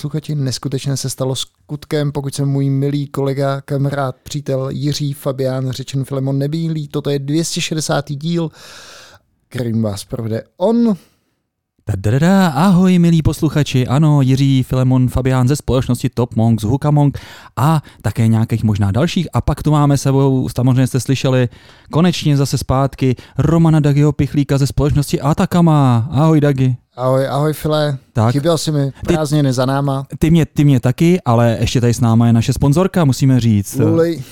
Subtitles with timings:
[0.00, 6.04] Posluchači, neskutečně se stalo skutkem, pokud se můj milý kolega, kamarád, přítel Jiří Fabián, řečen
[6.04, 8.04] Filemon Nebílý, toto je 260.
[8.12, 8.50] díl,
[9.48, 10.96] kterým vás provede on,
[11.84, 17.18] Tadadada, ahoj milí posluchači, ano, Jiří Filemon Fabián ze společnosti Top Monk z Hukamong
[17.56, 19.28] a také nějakých možná dalších.
[19.32, 21.48] A pak tu máme sebou, samozřejmě jste slyšeli,
[21.92, 26.08] konečně zase zpátky Romana Dagiho Pichlíka ze společnosti Atakama.
[26.10, 26.76] Ahoj Dagi.
[26.96, 28.32] Ahoj, ahoj File, Tak.
[28.32, 30.06] chyběl jsi mi prázdniny za náma.
[30.18, 33.74] Ty mě, ty mě taky, ale ještě tady s náma je naše sponzorka, musíme říct.
[33.76, 34.22] Luli,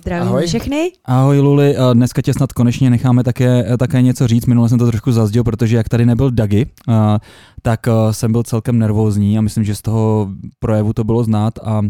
[0.00, 0.46] Zdravím Ahoj.
[0.46, 0.92] všechny.
[1.04, 4.46] Ahoj Luli, dneska tě snad konečně necháme také, také něco říct.
[4.46, 7.18] Minule jsem to trošku zazděl, protože jak tady nebyl Dagi, a,
[7.62, 11.54] tak a, jsem byl celkem nervózní a myslím, že z toho projevu to bylo znát
[11.64, 11.82] a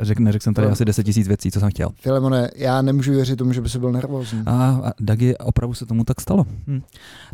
[0.00, 0.72] řek, neřekl jsem tady No.
[0.72, 1.88] asi 10 tisíc věcí, co jsem chtěl.
[2.00, 4.42] Filemone, já nemůžu věřit tomu, že by se byl nervózní.
[4.46, 6.46] A, a Dagi, opravdu se tomu tak stalo.
[6.66, 6.80] Hm.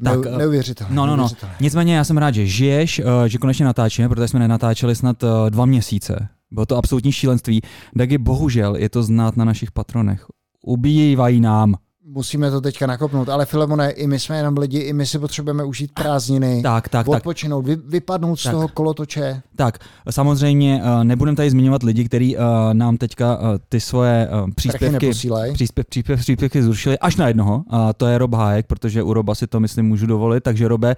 [0.01, 0.95] Neu, tak, eh, neuvěřitelné.
[0.97, 1.29] No, no, no.
[1.61, 5.51] Nicméně já jsem rád, že žiješ, eh, že konečně natáčíme, protože jsme nenatáčeli snad eh,
[5.51, 6.29] dva měsíce.
[6.51, 7.63] Bylo to absolutní šílenství.
[7.97, 10.27] Dagi, bohužel je to znát na našich patronech.
[10.67, 11.75] Ubívají nám.
[12.07, 15.65] Musíme to teďka nakopnout, ale Filemone, i my jsme jenom lidi, i my si potřebujeme
[15.65, 17.17] užít prázdniny, Tak, tak, tak.
[17.17, 18.53] odpočinout, vy, vypadnout z Tak.
[18.53, 19.43] toho kolotoče.
[19.57, 19.79] Tak,
[20.11, 22.43] samozřejmě uh, nebudem tady zmiňovat lidi, kteří uh,
[22.73, 25.11] nám teďka uh, ty svoje příspěvky,
[25.55, 29.35] příspěv, příspěv, příspěvky zrušili až na jednoho, a to je Rob Hájek, protože u Roba
[29.35, 30.97] si to myslím můžu dovolit, takže Robe,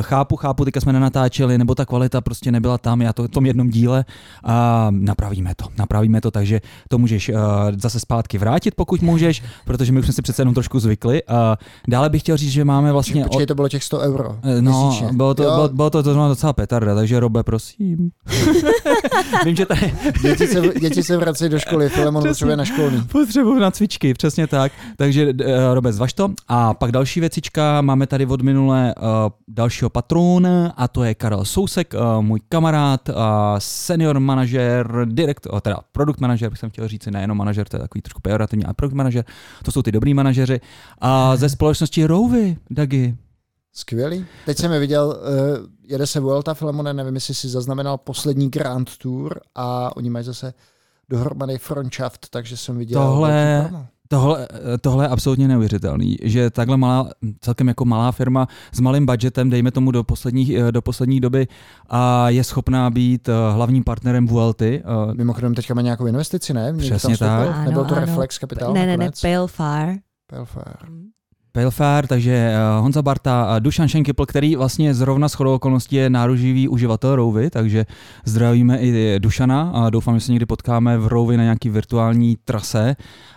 [0.00, 3.46] chápu, chápu, teďka jsme nenatáčeli, nebo ta kvalita prostě nebyla tam, já to v tom
[3.46, 4.04] jednom díle
[4.44, 7.30] a napravíme to, napravíme to, takže to můžeš
[7.76, 11.22] zase zpátky vrátit, pokud můžeš, protože my už jsme si přece jenom trošku zvykli.
[11.22, 11.36] Uh,
[11.88, 13.24] dále bych chtěl říct, že máme vlastně...
[13.24, 14.36] Počkej, to bylo těch 100 euro.
[14.42, 15.08] Eh, No, měsíčně.
[15.12, 18.10] bylo to, Jo, bylo, bylo to, to bylo docela petarda, takže Robe, prosím.
[19.44, 23.02] Vím, že tady Děti se, děti se vracejí do školy, Filemon potřebuje na školní.
[23.12, 24.72] potřebuju na cvičky, přesně tak.
[24.96, 25.34] Takže uh,
[25.74, 26.30] Robe, zvaž to.
[26.48, 29.06] A pak další věcička, máme tady od minule uh,
[29.48, 33.14] dalšího patrona a to je Karel Sousek, uh, můj kamarád, uh,
[33.58, 37.80] senior manažer, direkt, uh, teda produkt manažer, bych jsem chtěl říct, nejenom manažer, to je
[37.80, 39.24] takový trošku pejorativní, ale produkt manažer,
[39.64, 40.60] to jsou ty dobrý manažeři.
[40.98, 43.16] A ze společnosti Rouvy, Dagi.
[43.72, 44.26] Skvělý.
[44.46, 48.90] Teď jsem je viděl, uh, jede se Vuelta Filemone, nevím, jestli si zaznamenal poslední Grand
[48.98, 50.54] Tour a oni mají zase
[51.08, 53.00] dohromady Frontschaft, takže jsem viděl.
[53.02, 53.86] Tohle- velký promo.
[54.08, 54.48] Tohle,
[54.80, 57.10] tohle je absolutně neuvěřitelný, že takhle malá,
[57.40, 61.46] celkem jako malá firma s malým budgetem, dejme tomu do poslední, do poslední doby,
[61.88, 64.82] a je schopná být eh, hlavním partnerem Vuelty.
[64.84, 66.74] eh, Mimochodem teďka má nějakou investici, ne?
[66.78, 67.48] Přesně tak.
[67.48, 68.06] Ano, Nebyl to ano.
[68.06, 68.72] Reflex Capital?
[68.72, 69.10] Ne, ne, ne?
[69.22, 69.98] Pale Fire.
[70.32, 70.76] Pelfair.
[71.52, 76.10] Pelfar, takže eh, Honza Barta a Dušan Šenkypl, který vlastně zrovna s chodou okolností je
[76.10, 77.86] náruživý uživatel Rouvy, takže
[78.24, 82.96] zdravíme i Dušana a doufám, že se někdy potkáme v Rouvy na nějaký virtuální trase.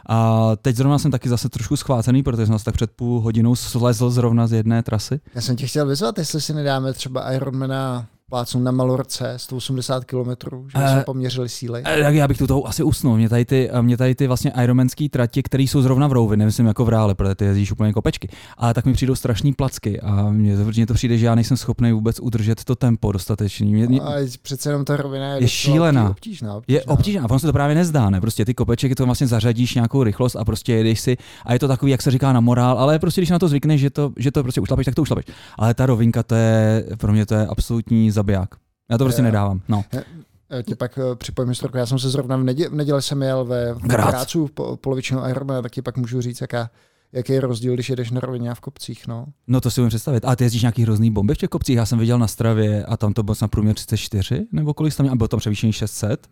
[0.10, 4.10] A teď zrovna jsem taky zase trošku schvácený, protože jsem tak před půl hodinou slezl
[4.10, 5.20] zrovna z jedné trasy.
[5.36, 10.30] Já jsem tě chtěl vyzvat, jestli si nedáme třeba Ironmana plácnu na Malorce 180 km,
[10.68, 11.82] že Eh, jsme poměřili síly.
[11.86, 13.18] Eh, Tak já bych tu toho asi usnul.
[13.18, 16.66] Mě tady ty, mě tady ty vlastně Ironmanský trati, které jsou zrovna v Rouvy, nemyslím
[16.68, 20.30] jako v reále, protože ty jezdíš úplně kopečky, ale tak mi přijdou strašný placky a
[20.30, 23.74] mně to, mně to přijde, že já nejsem schopný vůbec udržet to tempo dostatečný.
[23.74, 26.10] Mě, mě, A přece jenom ta rovina je, Je šílená.
[26.10, 26.80] Obtížná, obtížná.
[26.80, 28.22] je obtížné a ono se to právě nezdá, ne?
[28.22, 31.68] Prostě ty kopečky to vlastně zařadíš nějakou rychlost a prostě jedeš si a je to
[31.68, 34.32] takový, jak se říká na morál, ale prostě když na to zvykneš, že to, že
[34.32, 35.26] to prostě ušlapeš, tak to ušlapeš.
[35.58, 38.50] Ale ta rovinka, to je, pro mě to je absolutní zabiják.
[38.92, 39.26] Já to prostě Jo.
[39.26, 39.62] nedávám.
[39.70, 39.84] No.
[40.50, 41.78] Já tě pak eh, připojím historku.
[41.78, 43.76] Já jsem se zrovna v, nedě- v neděli jsem jel ve.
[43.84, 46.70] Grácu po, polovičnou Ironmana, tak ti pak můžu říct, jaká,
[47.14, 49.08] jaký je rozdíl, když jedeš na rovině a v kopcích.
[49.08, 49.26] No.
[49.48, 50.26] No to si umím představit.
[50.26, 51.76] A ty jezdíš nějaký hrozný bomby v těch kopcích?
[51.76, 55.04] Já jsem viděl na Stravě a tam to bylo na průměr 34, nebo kolik tam
[55.04, 55.14] měl?
[55.14, 56.28] A bylo tam převýšení 600?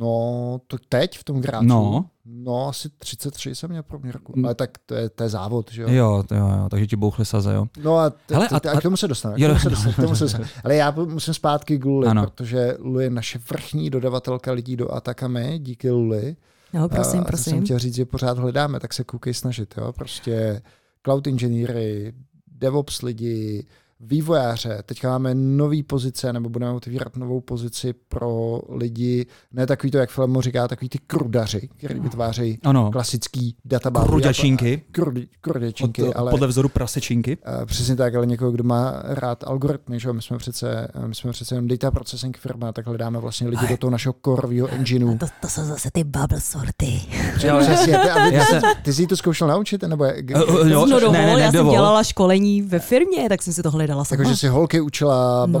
[0.00, 2.04] No, to teď v tom Grácu, No.
[2.24, 4.32] no asi 33 jsem měl průměrku.
[4.36, 4.44] Mm.
[4.44, 5.88] Ale tak to je, to je závod, že jo?
[5.90, 7.66] Jo, to jo, jo, takže ti bouchly saze, jo.
[7.82, 9.36] No a, t- Hele, t- a- a, a- k tomu se dostaneme.
[9.38, 10.40] K Jo, tomu se tomu se.
[10.64, 12.22] Ale já musím zpátky k Luli, Ano.
[12.22, 16.36] protože Luli je naše vrchní dodavatelka lidí do Atakamy, díky Luli.
[16.74, 17.64] No, prosím, A co jsem prosím.
[17.64, 19.74] chtěl říct, že pořád hledáme, tak se koukej snažit.
[19.78, 19.92] Jo?
[19.92, 20.62] Prostě
[21.04, 22.12] cloud inženýry,
[22.58, 23.66] DevOps lidi,
[24.00, 24.82] vývojáře.
[24.86, 30.10] Teďka máme nový pozice, nebo budeme otevírat novou pozici pro lidi, ne takový to, jak
[30.10, 34.08] Filmo říká, takový ty krudaři, který vytvářejí Ano, klasický databázy.
[34.08, 37.36] kruďačinky, Krudi, kruděčinky, od, ale podle vzoru prasečinky.
[37.60, 40.14] Uh, přesně tak, ale někoho, kdo má rád algoritmy, že jo?
[40.14, 43.76] my jsme přece, my jsme přece jen data processing firma, tak hledáme vlastně lidi do
[43.76, 45.18] toho našeho coreového engineu.
[45.18, 47.00] To, to jsou zase ty bubble sorty.
[47.34, 50.86] Přesně, ty, ty, se- ty jsi to zkoušel naučit, nebo jak, Eh, eh, jo, no
[50.86, 53.89] ne, dovol, ne, ne, já jsem dělala školení ve firmě, tak jsem si to hledala
[53.94, 54.06] sama.
[54.10, 55.60] jako, že si holky učila No.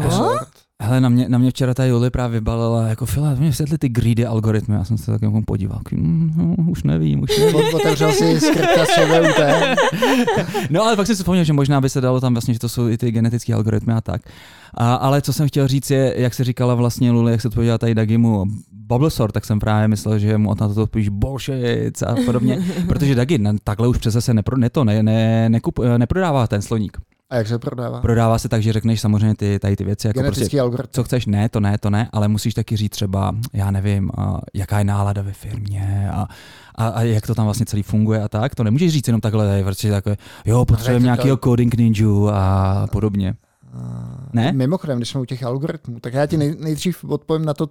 [0.82, 3.88] Hele, na mě, na mě včera ta Julie právě vybalila, jako Fila, mě vysvětli ty
[3.88, 7.54] greedy algoritmy, já jsem se tak jako podíval, mm, no, už nevím, už nevím.
[7.56, 9.40] Ot- Otevřel si ČVUT.
[10.70, 12.68] No ale pak jsem si vzpomněl, že možná by se dalo tam vlastně, že to
[12.68, 14.22] jsou i ty genetické algoritmy a tak.
[14.74, 17.78] A, ale co jsem chtěl říct je, jak se říkala vlastně Luli, jak se to
[17.78, 22.64] tady Dagimu Bubblesort, tak jsem právě myslel, že mu na to odpovíš bullshit a podobně,
[22.88, 26.62] protože Dagi na- takhle už přece se nepro, ne to, ne, ne, nekup, neprodává ten
[26.62, 26.98] sloník.
[27.30, 28.00] A jak se prodává?
[28.00, 30.90] Prodává se tak, že řekneš samozřejmě ty, tady ty věci, jako prostě, algoritm.
[30.92, 34.40] co chceš, ne, to ne, to ne, ale musíš taky říct třeba, já nevím, a
[34.54, 36.26] jaká je nálada ve firmě a,
[36.74, 38.54] a, a jak to tam vlastně celý funguje a tak.
[38.54, 43.34] To nemůžeš říct jenom takhle, protože takové, jo, potřebujeme to- nějakého coding ninju a podobně.
[44.32, 44.52] Ne?
[44.52, 47.68] Mimochodem, když jsme u těch algoritmů, tak já ti nej, nejdřív odpovím na to,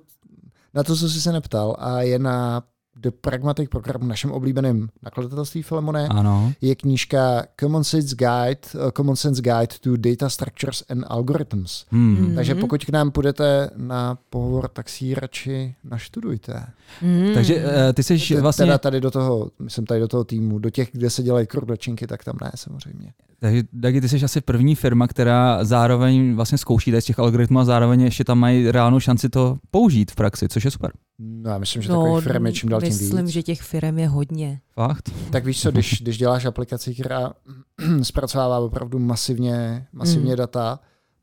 [0.73, 2.61] na to, co jsi se neptal, a je na
[3.01, 6.53] The Pragmatic Program, našem oblíbeném nakladatelství Filemone, Ano.
[6.61, 11.85] je knížka Common Sense Guide, uh, Common Sense Guide to Data Structures and Algorithms.
[11.91, 12.17] Hmm.
[12.29, 12.35] Mm.
[12.35, 16.65] Takže pokud k nám půjdete na pohovor, tak si ji radši naštudujte.
[17.01, 17.33] Mm.
[17.33, 20.59] Takže eh, ty jsi Te- vlastně, Teda tady do toho, jsem tady do toho týmu,
[20.59, 23.13] do těch, kde se dělají kurdočinky, tak tam ne, samozřejmě.
[23.39, 27.59] takže Dagi, ty jsi asi první firma, která zároveň vlastně zkouší tady z těch algoritmů
[27.59, 30.91] a zároveň ještě tam mají reálnou šanci to použít v praxi, což je super.
[31.19, 33.33] No, já myslím, že takových firm je čím dál tím myslím, víc.
[33.33, 34.59] že těch firm je hodně.
[34.73, 35.09] Fakt?
[35.31, 37.33] Tak víš co, když, když děláš aplikaci, která
[38.01, 40.37] zpracovává opravdu masivně, masivně Mm.
[40.37, 40.79] data,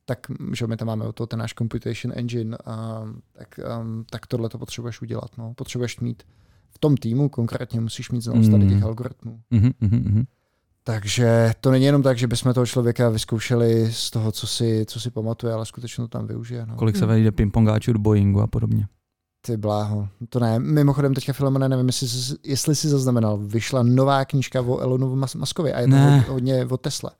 [0.08, 0.18] tak
[0.52, 4.48] že my tam máme o to ten náš computation engine, um, tak, um, tak tohle
[4.48, 5.30] to potřebuješ udělat.
[5.38, 5.54] No.
[5.54, 6.22] Potřebuješ mít
[6.70, 9.40] v tom týmu konkrétně musíš mít znalost tady těch algoritmů.
[9.50, 10.24] Mhm, mhm, mhm.
[10.84, 15.00] Takže to není jenom tak, že bychom toho člověka vyzkoušeli z toho, co si, co
[15.00, 16.66] si pamatuje, ale skutečně to tam využije.
[16.66, 16.76] No.
[16.76, 17.08] Kolik se Hmm.
[17.14, 18.86] vejde pingpongáčů do Boeingu a podobně.
[19.40, 20.58] Ty bláho, to ne.
[20.58, 25.38] Mimochodem teďka Filemone, nevím, jestli, jsi- jestli si zaznamenal, vyšla nová knížka o Elonovu Mas-
[25.38, 26.20] Maskovi a je to Ne.
[26.20, 27.10] hod- hodně o Tesle.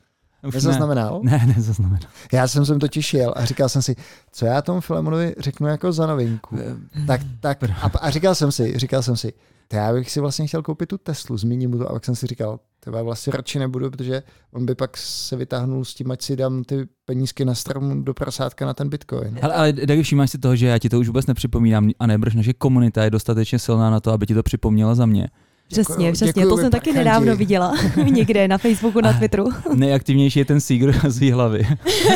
[0.47, 0.59] Už ne.
[0.59, 1.21] Nezaznamenal?
[1.23, 2.11] Ne, nezaznamenal.
[2.33, 3.97] Já jsem sem totiž jel a říkal jsem si,
[4.33, 6.59] co já tomu Filemonovi řeknu jako za novinku.
[7.07, 9.33] Tak, tak a, a říkal jsem si, říkal jsem si,
[9.69, 12.17] to já bych si vlastně chtěl koupit tu Teslu, zmíním mu to a pak jsem
[12.17, 14.23] si říkal, to já vlastně radši nebudu, protože
[14.53, 18.15] on by pak se vytáhnul s tím, ať si dám ty penízky na strom do
[18.15, 19.39] prasátka na ten bitcoin.
[19.43, 22.35] Ale, ale Dagi, všímáš si toho, že já ti to už vůbec nepřipomínám a nebrž
[22.35, 25.29] naše komunita je dostatečně silná na to, aby ti to připomněla za mě.
[25.69, 26.33] Přesně, Děkuju, přesně.
[26.33, 26.99] děkuju, to jsem taky prchanti.
[27.05, 27.75] nedávno viděla.
[28.11, 29.49] Někde na Facebooku, na Twitteru.
[29.75, 31.67] Nejaktivnější je ten Seeger z hlavy.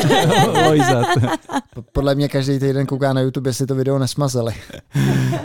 [0.67, 1.07] Lojzat.
[1.91, 4.53] Podle mě každý týden kouká na YouTube, jestli to video nesmazali.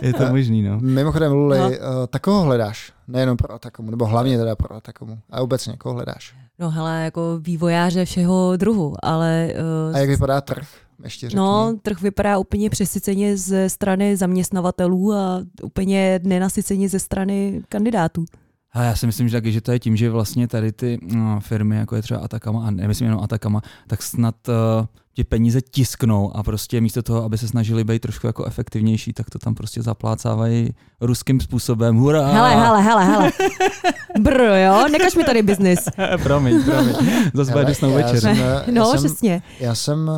[0.03, 0.79] Je to možný, no.
[0.81, 1.65] Mimochodem, Luli, No.
[1.65, 1.71] no.
[1.71, 1.77] uh,
[2.11, 2.93] tak koho hledáš?
[3.09, 5.19] Nejenom pro Atakomu, nebo hlavně teda pro Atakomu.
[5.31, 6.35] A obecně, koho hledáš?
[6.59, 9.49] No hele, jako vývojáře všeho druhu, ale...
[9.89, 10.69] Uh, A jak vypadá trh?
[11.05, 11.37] Ještě řekni.
[11.37, 18.25] No, trh vypadá úplně přesyceně ze strany zaměstnavatelů a úplně nenasyceně ze strany kandidátů.
[18.73, 21.41] A já si myslím, že taky, že to je tím, že vlastně tady ty no,
[21.41, 24.55] firmy, jako je třeba Atakama, a nemyslím jenom Atakama, tak snad uh,
[25.17, 29.31] ti peníze tisknou a prostě místo toho, aby se snažili být trošku jako efektivnější, tak
[29.31, 30.71] to tam prostě zaplácávají
[31.01, 31.97] ruským způsobem.
[31.97, 32.27] Hurá!
[32.27, 33.33] Hele, hele, hele, hele.
[34.21, 35.79] Brr, jo, nekaž mi tady biznis.
[36.23, 36.95] promiň, promiň.
[37.35, 38.21] Zase bude já večer.
[38.21, 39.43] Jsem, eh, No, jsem, přesně.
[39.61, 40.11] já jsem,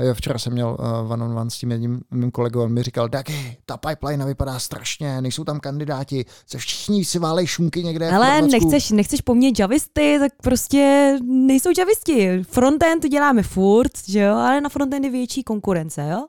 [0.00, 2.72] eh, jo, včera jsem měl uh, one on one s tím jedním mým kolegou, on
[2.72, 7.84] mi říkal, Dagi, ta pipeline vypadá strašně, nejsou tam kandidáti, se všichni si válej šunky
[7.84, 12.42] někde Hele, Chorvatsku." nechceš, nechceš po mně javisty, tak prostě nejsou javisti.
[12.42, 16.26] Frontend děláme furt, že jo, ale na frontend je větší konkurence, jo.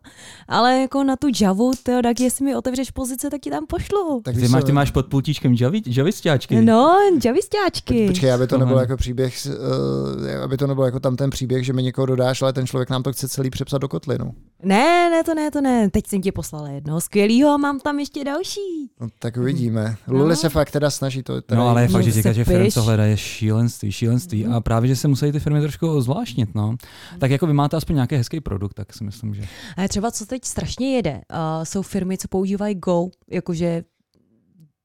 [0.47, 4.21] Ale jako na tu Javu, tyjo, tak jestli mi otevřeš pozice, tak ti tam pošlu.
[4.25, 6.61] Tak Ty máš, ty máš pod pultíčkem javi, javistáčky.
[6.61, 6.95] No,
[7.25, 8.07] javistáčky.
[8.07, 11.73] Počkej, aby to nebylo jako příběh, uh, aby to nebylo jako tam ten příběh, že
[11.73, 14.31] mi někoho dodáš, ale ten člověk nám to chce celý přepsat do kotlinu.
[14.63, 15.89] Ne, ne, to ne, to ne.
[15.89, 18.59] Teď jsem ti poslala jednoho skvělýho a mám tam ještě další.
[19.01, 19.95] No, tak uvidíme.
[20.07, 20.35] Luli No.
[20.35, 21.41] se fakt teda snaží to.
[21.41, 22.73] Teda No ale je No, fakt, že se těch firm, piš.
[22.73, 24.45] co hledají, je šílenství, šílenství.
[24.45, 26.75] A právě, že se musí ty firmy trošku zvláštnit, no.
[27.19, 29.43] Tak jako vy máte aspoň nějaký hezký produkt, tak si myslím, že...
[29.77, 31.19] Ale třeba co teď strašně jede, uh,
[31.63, 33.83] jsou firmy, co používají Go, jakože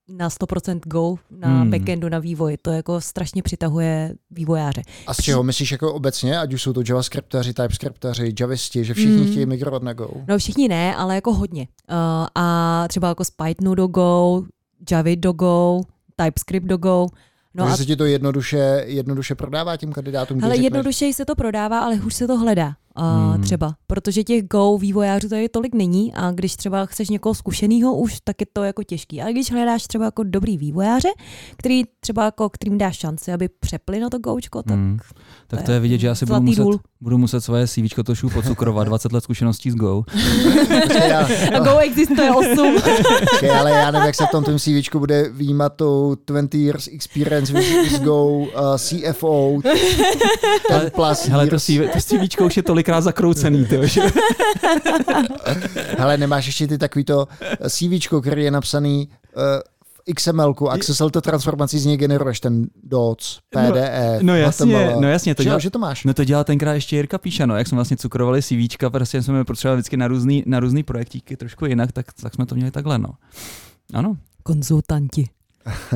[0.09, 1.61] na 100% Go na Hmm.
[1.61, 1.71] hmm.
[1.71, 2.57] backendu, na vývoji.
[2.63, 4.83] To jako strašně přitahuje vývojáře.
[5.07, 9.17] A z čeho myslíš jako obecně, ať už jsou to javascriptaři, typescriptaři, javisti, že všichni
[9.17, 9.31] Mm.
[9.31, 10.09] chtějí migrovat na Go?
[10.29, 11.69] No všichni ne, ale jako hodně.
[11.91, 11.97] Uh,
[12.35, 14.43] a třeba jako z Pythonu do Go,
[14.91, 15.81] Javy do Go,
[16.17, 17.07] TypeScript do Go.
[17.55, 20.45] No Takže a se ti to jednoduše, jednoduše prodává těm kandidátům?
[20.45, 22.75] ale jednodušeji se to prodává, ale už se to hledá.
[22.99, 23.43] Uh, Hmm.
[23.43, 28.19] Třeba, protože těch Go vývojářů tady tolik není a když třeba chceš někoho zkušeného už,
[28.25, 29.23] tak je to jako těžký.
[29.23, 31.09] Ale když hledáš třeba jako dobrý vývojáře,
[31.57, 34.99] který třeba jako, kterým dáš šanci, aby přepli na to Gočko, tak Hmm.
[35.47, 36.81] Tak to to je je vidět, že asi budu muset, důl.
[37.03, 40.05] Budu muset svoje CV trošku pocukrovat, 20 let zkušeností s Go.
[41.09, 42.81] Já, A Go existuje 8.
[43.31, 46.89] počkej, ale já nevím, jak se v tom tom CV bude výjímat tou 20 years
[46.93, 49.59] experience with, Go, uh, CFO,
[50.71, 51.61] 10 plus Hele, to.
[51.61, 53.81] CV, to CV už je tolikrát zakroucený, ty?
[55.99, 57.29] Hele, nemáš ještě ty takový to
[57.69, 59.43] CV, který je napsaný uh,
[60.09, 65.01] v XML-ku, a XSL to transformací z něj generuješ, ten DOC, PDF, No jasně, HTML.
[65.01, 66.05] no jasně, to dělá, že to máš.
[66.05, 69.39] no to dělal tenkrát ještě Jirka Píša, no, jak jsme vlastně cukrovali CVčka, prostě jsme
[69.39, 72.71] je potřebovali vždycky na různý, na různý projektíky trošku jinak, tak, tak jsme to měli
[72.71, 73.09] takhle, no.
[73.95, 74.17] Ano.
[74.43, 75.29] Konzultanti.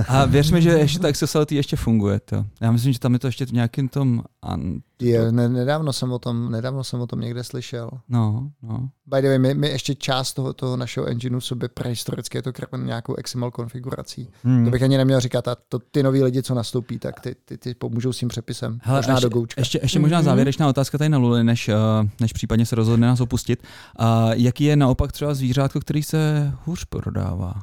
[0.08, 2.44] A věřme, že ještě ta XSLT ještě funguje, to.
[2.60, 4.80] Já myslím, že tam je to ještě v nějakém tom, an...
[5.00, 7.90] Je, ne, nedávno, jsem o tom, nedávno jsem o tom někde slyšel.
[8.08, 8.88] no, no.
[9.06, 12.42] By the way, my, my ještě část toho, toho našeho engineu v sobě prehistoricky je
[12.42, 14.28] to krpen nějakou XML konfigurací.
[14.42, 14.64] Hmm.
[14.64, 17.58] To bych ani neměl říkat, a to ty noví lidi, co nastoupí, tak ty, ty,
[17.58, 18.78] ty pomůžou s tím přepisem.
[18.82, 19.60] Hele, Možná ještě, do Goučka.
[19.60, 20.24] ještě, ještě možná Mhm.
[20.24, 21.74] závěrečná otázka tady na Luli, než, uh,
[22.20, 23.62] než případně se rozhodne nás opustit.
[24.00, 27.54] Uh, jaký je naopak třeba zvířátko, který se hůř prodává?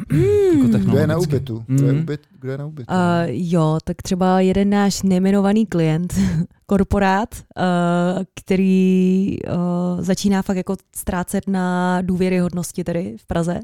[0.00, 0.70] Jako Hmm.
[0.70, 1.64] Kdo je na ubytu?
[1.66, 2.92] Kdo je, ubyt, kdo je na ubytu?
[2.92, 6.14] Uh, jo, tak třeba jeden náš nejmenovaný klient,
[6.66, 13.60] korporát, uh, který uh, začíná fakt jako ztrácet na důvěryhodnosti tady v Praze,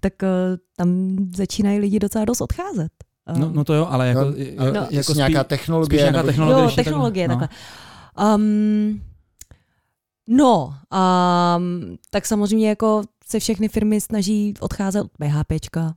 [0.00, 0.28] tak uh,
[0.76, 2.88] tam začínají lidi docela dost odcházet.
[3.32, 4.64] Uh, No, no to jo, ale jako, No, no.
[4.66, 5.86] jako jako nějaká technologie.
[5.86, 6.64] spíš nějaká nebo- technologie.
[6.64, 8.34] jo, technologie, takhle, takhle.
[8.34, 9.00] Um,
[10.28, 10.74] no,
[11.56, 15.94] um, tak samozřejmě jako se všechny firmy snaží odcházet od PHPčka.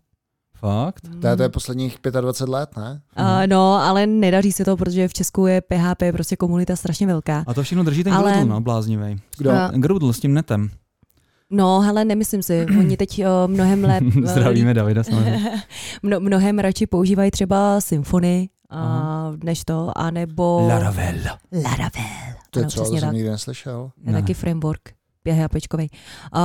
[0.55, 1.01] Fakt?
[1.21, 3.01] To je, to je posledních 25 let, ne?
[3.19, 7.43] Uh, no, ale nedaří se to, protože v Česku je PHP prostě komunita strašně velká.
[7.47, 9.17] A to všechno drží ten Ale- Groodle, no, bláznivej.
[9.37, 9.51] Kdo?
[9.51, 10.69] A- Ten Groodle s tím netem.
[11.49, 12.65] No, hele, nemyslím si.
[12.79, 14.05] Oni teď uh, mnohem lépe.
[14.23, 15.51] Zdravíme Davida samozřejmě.
[16.03, 21.13] Mno, mnohem radši používají třeba symfony uh, než to, anebo Laravel.
[21.63, 22.03] Laravel.
[22.49, 23.91] To je Ano, co, přesně jsem nikdy neslyšel.
[24.07, 24.81] Je taky framework
[25.23, 25.89] PHPčkovej.
[26.35, 26.39] Uh,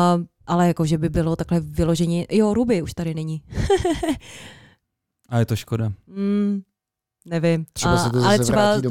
[0.47, 3.43] ale jako, že by bylo takhle vyložení, jo, Ruby už tady není.
[5.29, 5.93] A je to škoda.
[6.07, 6.61] mm,
[7.27, 7.67] nevím.
[7.73, 8.83] Třeba se to ale třeba uh,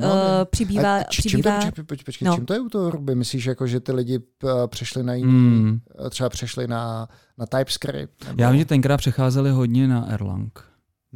[0.50, 2.36] přibývá, A či- čím, to, přibývá počkej, no.
[2.36, 3.16] čím to je u toho Ruby?
[3.16, 8.28] Myslíš, jako, že ty lidi uh, přešli na jiný, uh, třeba přešli na, na TypeScript?
[8.28, 8.42] Nebo...
[8.42, 10.60] Já vím, že tenkrát přecházeli hodně na Erlang.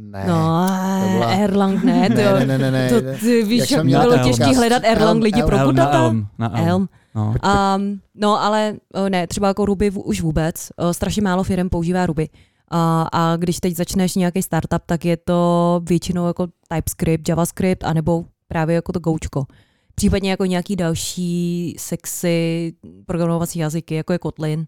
[0.00, 0.24] Ne.
[0.28, 0.66] No,
[1.04, 2.88] to byla- Erlang ne, to, ne, ne, ne, ne, ne.
[2.90, 5.90] to ty víš, Jak jak bylo těžké hledat Erlang Elm, lidi Elm, pro Elm, na.
[5.92, 6.68] Elm, na Elm.
[6.68, 6.88] Elm.
[7.18, 7.34] No.
[7.76, 10.68] Um, no ale o, ne, třeba jako Ruby v, už vůbec.
[10.76, 12.28] O, strašně málo firm používá Ruby.
[12.70, 18.24] A, a když teď začneš nějaký startup, tak je to většinou jako TypeScript, JavaScript, anebo
[18.48, 19.46] právě jako to Goučko.
[19.94, 22.72] Případně jako nějaký další sexy
[23.06, 24.66] programovací jazyky, jako je Kotlin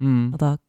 [0.00, 0.30] Hmm.
[0.34, 0.60] a tak.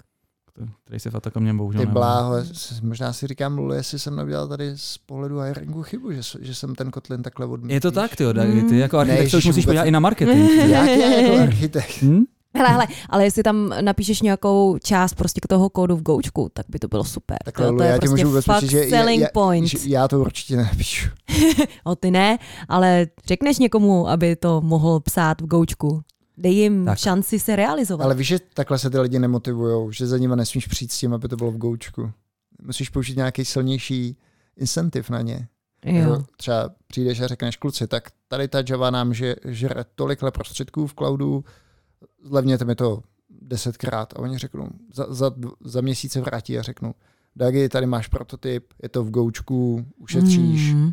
[0.84, 2.36] Který se v Atakomě bohužel Ty bláho,
[2.82, 6.76] možná si říkám, Luli, jestli jsem neudělal tady z pohledu hiringu chybu, že, že jsem
[6.76, 7.74] ten Kotlin takhle odmítl.
[7.74, 8.70] Je to tak, ty, Hmm.
[8.70, 9.88] ty jako architekt se už musíš podívat ne.
[9.88, 10.50] i na marketing.
[10.60, 12.02] Jak já jako architekt?
[12.02, 12.24] Hm?
[12.56, 16.66] Hele, hele, ale jestli tam napíšeš nějakou část prostě k toho kódu v Goučku, tak
[16.70, 17.38] by to bylo super.
[17.46, 19.68] Takhle, to, to je já prostě můžu fakt že, selling já, point.
[19.68, 21.10] že já to určitě nepíšu.
[21.84, 22.38] O ty ne,
[22.70, 26.02] ale řekneš někomu, aby to mohl psát v Goučku.
[26.40, 26.98] Dej jim Tak.
[26.98, 28.04] šanci se realizovat.
[28.06, 31.14] Ale víš, že takhle se ty lidi nemotivují, že za nima nesmíš přijít s tím,
[31.14, 32.12] aby to bylo v goučku.
[32.62, 34.18] Musíš použít nějaký silnější
[34.58, 35.48] incentiv na ně.
[35.86, 35.96] jo.
[35.96, 40.88] Jako třeba přijdeš a řekneš kluci, tak tady ta Java nám že, žere tolikle prostředků
[40.88, 41.44] v cloudu,
[42.24, 43.02] zlevněte mi to
[43.42, 44.14] desetkrát.
[44.14, 45.32] A oni řeknou, za, za,
[45.64, 46.94] za měsíc se vrátí a řeknou,
[47.36, 50.74] Dagi, tady máš prototyp, je to v goučku, ušetříš.
[50.74, 50.92] Mm.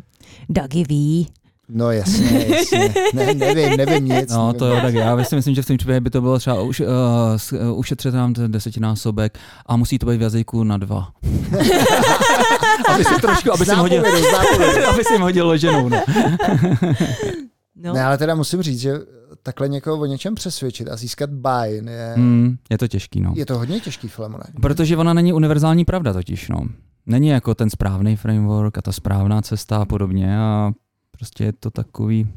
[0.49, 1.27] Dagi ví.
[1.69, 2.93] No jasně, jasně.
[3.13, 4.31] Ne, nevím, nevím nic.
[4.31, 4.59] No nevím.
[4.59, 6.79] to jo, tak já si myslím, že v tom případě by to bylo třeba už,
[6.79, 11.07] uh, ušetřit nám ten desetinásobek a musí to být v jazyku na dva.
[12.93, 14.03] aby si trošku, aby si Znám hodil,
[14.89, 15.89] aby si hodil loženou.
[15.89, 16.01] No.
[17.83, 17.93] No.
[17.93, 18.93] Ne, ale teda musím říct, že
[19.43, 23.33] takhle někoho o něčem přesvědčit a získat buy je, Hmm, je to těžký, no.
[23.35, 24.43] je to hodně těžký Filemone.
[24.61, 26.57] Protože ona není univerzální pravda totiž, no.
[27.05, 30.71] Není jako ten správný framework a ta správná cesta a podobně a
[31.17, 32.27] prostě je to takový...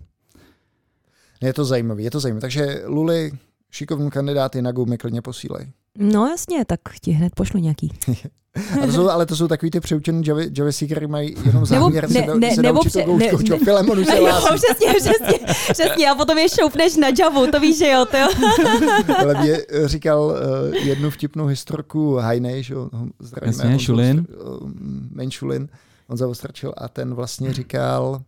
[1.43, 2.41] Je to zajímavý, je to zajímavý.
[2.41, 3.33] Takže Luli,
[3.71, 5.73] šikovní kandidáty na Go mi klidně posílej.
[5.99, 7.93] no jasně, tak ti hned pošlu nějaký.
[8.83, 12.11] A to jsou, ale to jsou takový ty přeučený Java, Javasy, které mají jenom záměr
[12.11, 15.39] ne- se, do, ne- se nebo pře- ne- ne- Filemonu se jo, přesně, přesně,
[15.73, 16.11] přesně.
[16.11, 18.29] A potom je šoupneš na Javu, to víš, že jo, to jo.
[19.19, 23.57] Ale mě eh, říkal uh, jednu vtipnou historku Hajnej, že jo, zdravíme.
[23.65, 24.21] Jasně, Šulin.
[24.21, 24.71] Ostr- uh,
[25.15, 25.69] Main Šulin,
[26.09, 28.23] on zavostračil a ten vlastně říkal,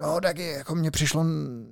[0.00, 1.24] No, tak jako mně přišlo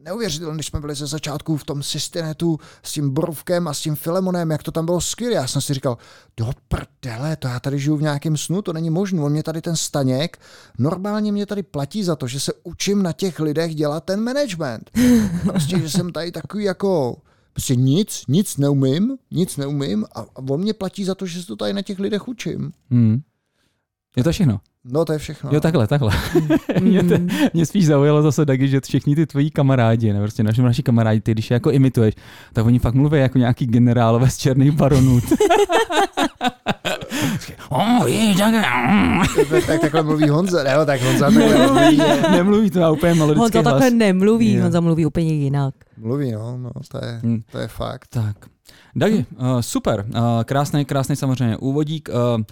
[0.03, 3.97] neuvěřitelné, když jsme byli ze začátku v tom Systinetu s tím Boruvkem a s tím
[3.97, 5.35] Filemonem, jak to tam bylo skvělé.
[5.35, 5.99] Já jsem si říkal,
[6.37, 9.21] do prdele, to já tady žiju v nějakém snu, to není možné.
[9.21, 10.39] On mě tady ten Staněk,
[10.79, 14.91] normálně mě tady platí za to, že se učím na těch lidech dělat ten management.
[15.43, 17.17] Prostě, že jsem tady takový jako,
[17.53, 21.47] prostě nic, nic neumím, nic neumím a, a on mě platí za to, že se
[21.47, 22.73] to tady na těch lidech učím.
[22.91, 23.21] Hmm.
[24.17, 24.61] Je to všechno.
[24.85, 25.51] No to je všechno.
[25.53, 26.13] Jo, takhle, takhle.
[26.81, 27.21] mě, te,
[27.55, 31.21] mě spíš zaujalo zase taky, že všichni ty tvoji kamarádi, ne, prostě naši, naši kamarádi,
[31.21, 32.15] ty když je jako imituješ,
[32.53, 35.21] tak oni fakt mluví jako nějaký generálové z černých baronů.
[37.69, 38.35] oh, je,
[39.51, 40.87] tak, tak, takhle mluví Honza, ne?
[40.87, 42.03] Tak Honza takhle nemluví.
[42.31, 43.73] nemluví to má úplně melodický Honza hlas.
[43.73, 44.63] takhle nemluví, yeah.
[44.63, 45.75] Honza mluví úplně jinak.
[45.99, 47.43] Mluví, no, no to, je, hmm.
[47.53, 48.09] to je fakt.
[48.11, 48.37] Tak.
[48.97, 52.09] Dagi, uh, super, uh, krásný, krásný samozřejmě úvodík.
[52.09, 52.43] Uh,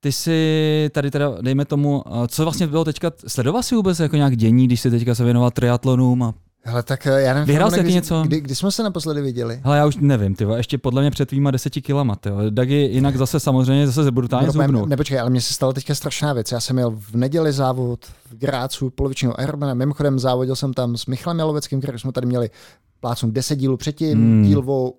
[0.00, 4.36] ty si tady teda, dejme tomu, co vlastně bylo teďka, sledoval si vůbec jako nějak
[4.36, 6.34] dění, když si teďka se věnoval triatlonům a
[6.68, 8.22] Hele, tak eh, já nevím, Vyhrál jsi kdy, něco?
[8.22, 9.60] Kdy, kdy, jsme se naposledy viděli?
[9.64, 13.16] Hele, já už nevím, ty ještě podle mě před tvýma deseti kilama, ty Dagi jinak
[13.16, 14.86] zase samozřejmě zase se brutálně no, zubnu.
[14.86, 16.52] Nepočkej, ale mně se stala teďka strašná věc.
[16.52, 19.74] Já jsem měl v neděli závod v Grácu polovičního Ironmana.
[19.74, 22.50] Mimochodem závodil jsem tam s Michalem Jaloveckým, který jsme tady měli
[23.00, 24.42] plácnu 10 dílů předtím, hmm.
[24.42, 24.92] díl o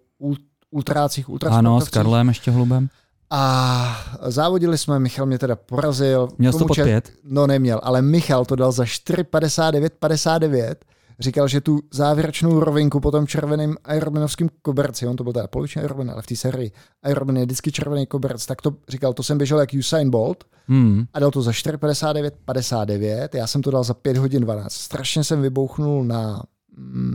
[0.72, 1.68] ultrácích, ultrasportovcích.
[1.68, 2.89] Ano, s Karlem ještě hlubem.
[3.31, 6.27] A závodili jsme, Michal mě teda porazil.
[6.38, 7.12] Měl to pod pět?
[7.24, 10.75] No neměl, ale Michal to dal za 4,59,59.
[11.19, 15.81] Říkal, že tu závěrečnou rovinku po tom červeném Ironmanovským koberci, on to byl teda poloviční
[15.81, 16.71] Ironman, ale v té sérii
[17.09, 21.05] Ironman je vždycky červený koberc, tak to říkal, to jsem běžel jak Usain Bolt hmm.
[21.13, 23.29] a dal to za 4,59,59.
[23.33, 24.74] Já jsem to dal za 5 hodin 12.
[24.74, 26.43] Strašně jsem vybouchnul na,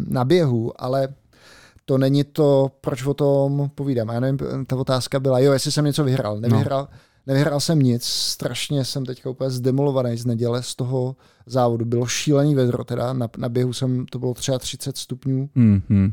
[0.08, 1.08] na běhu, ale
[1.84, 4.08] to není to, proč o tom povídám.
[4.08, 6.40] Já nevím, ta otázka byla, jo, jestli jsem něco vyhrál.
[6.40, 6.98] Nevyhrál, no.
[7.26, 11.84] nevyhrál jsem nic, strašně jsem teďka úplně zdemolovaný z neděle z toho závodu.
[11.84, 15.48] Bylo šílený vedro, teda na, na běhu jsem, to bylo třeba 30 stupňů.
[15.56, 16.12] Mm-hmm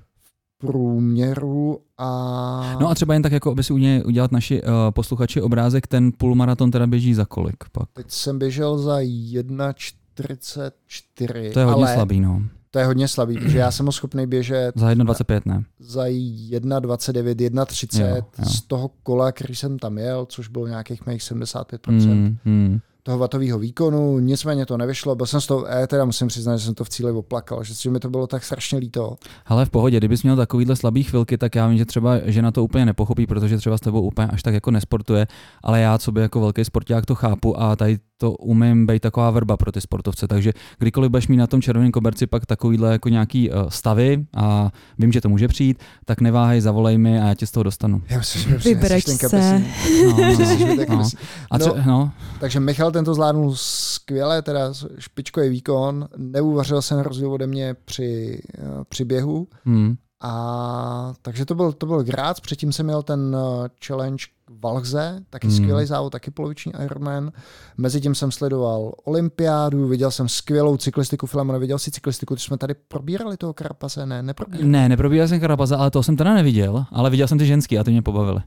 [0.62, 2.78] průměru a...
[2.82, 3.74] No a třeba jen tak, jako aby si
[4.06, 7.89] udělat naši uh, posluchači obrázek, ten půlmaraton teda běží za kolik pak?
[7.93, 11.54] Teď jsem běžel za 1,44.
[11.54, 12.41] To je hodně ale, slabý, no.
[12.71, 14.71] To je hodně slabý, protože já jsem ho schopný běžet...
[14.75, 15.63] Za 1,25 ne?
[15.79, 21.91] Za 1,29, 1,30 z toho kola, který jsem tam jel, což bylo nějakých mých 75%.
[21.91, 26.28] Mm, mm toho vatového výkonu, nicméně to nevyšlo, byl jsem z toho, já teda musím
[26.28, 29.16] přiznat, že jsem to v cíli oplakal, že, že mi to bylo tak strašně líto.
[29.46, 32.64] Ale v pohodě, kdybys měl takovýhle slabý chvilky, tak já vím, že třeba žena to
[32.64, 35.28] úplně nepochopí, protože třeba s tebou úplně až tak jako nesportuje,
[35.64, 39.32] ale já, co by jako velký sporták to chápu a tady to umím být taková
[39.32, 43.10] verba pro ty sportovce, takže kdykoliv budeš mít na tom červeném koberci pak takovýhle jako
[43.10, 47.36] nějaký uh, stavy a vím, že to může přijít, tak neváhej, zavolej mi a já
[47.36, 48.02] tě z toho dostanu.
[48.10, 49.64] Já myslím, že Vybereš se.
[50.06, 51.10] No, no, no.
[51.52, 51.84] A co, no.
[51.86, 52.12] no.
[52.40, 58.41] Takže Michal tento zvládnul skvěle, teda špičkový výkon, neuvařil se na rozdíl ode mě při,
[58.58, 59.47] uh, při běhu.
[59.63, 59.95] Hmm.
[60.23, 64.25] A takže to byl, to byl Grác, předtím jsem měl ten uh, challenge
[64.63, 65.56] Valchze, taky hmm.
[65.56, 67.32] skvělý závod, taky poloviční Ironman.
[67.77, 72.73] Mezitím jsem sledoval olympiádu, viděl jsem skvělou cyklistiku Filamona, viděl si cyklistiku, když jsme tady
[72.88, 74.69] probírali toho Karapase, ne, neprobírali.
[74.69, 77.84] Ne, neprobíral jsem Karapase, ale to jsem teda neviděl, ale viděl jsem ty ženský a
[77.84, 78.41] ty mě pobavily.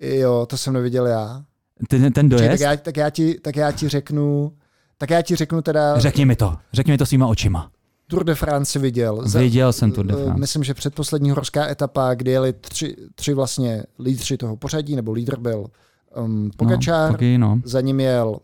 [0.00, 1.44] Jo, to jsem neviděl já.
[1.88, 2.50] Ten, ten dojezd?
[2.50, 4.52] tak, já, tak, já ti, tak já ti řeknu,
[4.98, 5.98] tak já ti řeknu teda...
[5.98, 7.70] Řekni mi to, řekni mi to svýma očima.
[8.06, 9.24] Tour de France viděl.
[9.38, 10.40] Viděl jsem Tour de eh, France.
[10.40, 15.38] Myslím, že předposlední horská etapa, kdy jeli tři, tři vlastně lídři toho pořadí, nebo lídr
[15.38, 15.66] byl
[16.16, 17.60] um, Pogačár, no, Poky, no.
[17.64, 18.38] za ním jel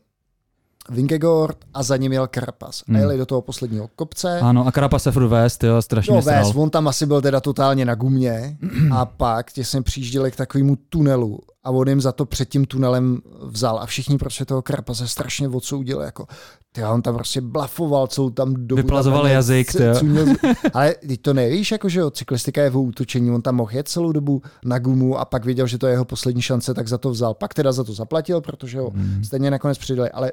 [0.91, 2.83] Vingegaard a za ním jel Carapaz.
[2.87, 2.97] Hmm.
[2.97, 4.41] A jeli do toho posledního kopce.
[4.41, 7.41] Ano, a Carapaz se furt vést, jo, strašně no, vést, on tam asi byl teda
[7.41, 8.57] totálně na gumě
[8.93, 13.19] a pak těsně přijížděli k takovému tunelu a on jim za to před tím tunelem
[13.43, 16.27] vzal a všichni prostě toho Carapaze strašně odsoudili, jako
[16.73, 18.83] ty, on tam prostě blafoval celou tam dobu.
[18.83, 20.01] Vyplazoval tam jazyk, c-
[20.73, 23.89] Ale teď to nevíš, jako že jo, cyklistika je v útočení, on tam mohl jet
[23.89, 26.99] celou dobu na gumu a pak věděl, že to je jeho poslední šance, tak za
[26.99, 27.35] to vzal.
[27.35, 29.25] Pak teda za to zaplatil, protože ho hmm.
[29.25, 30.33] stejně nakonec přidali, ale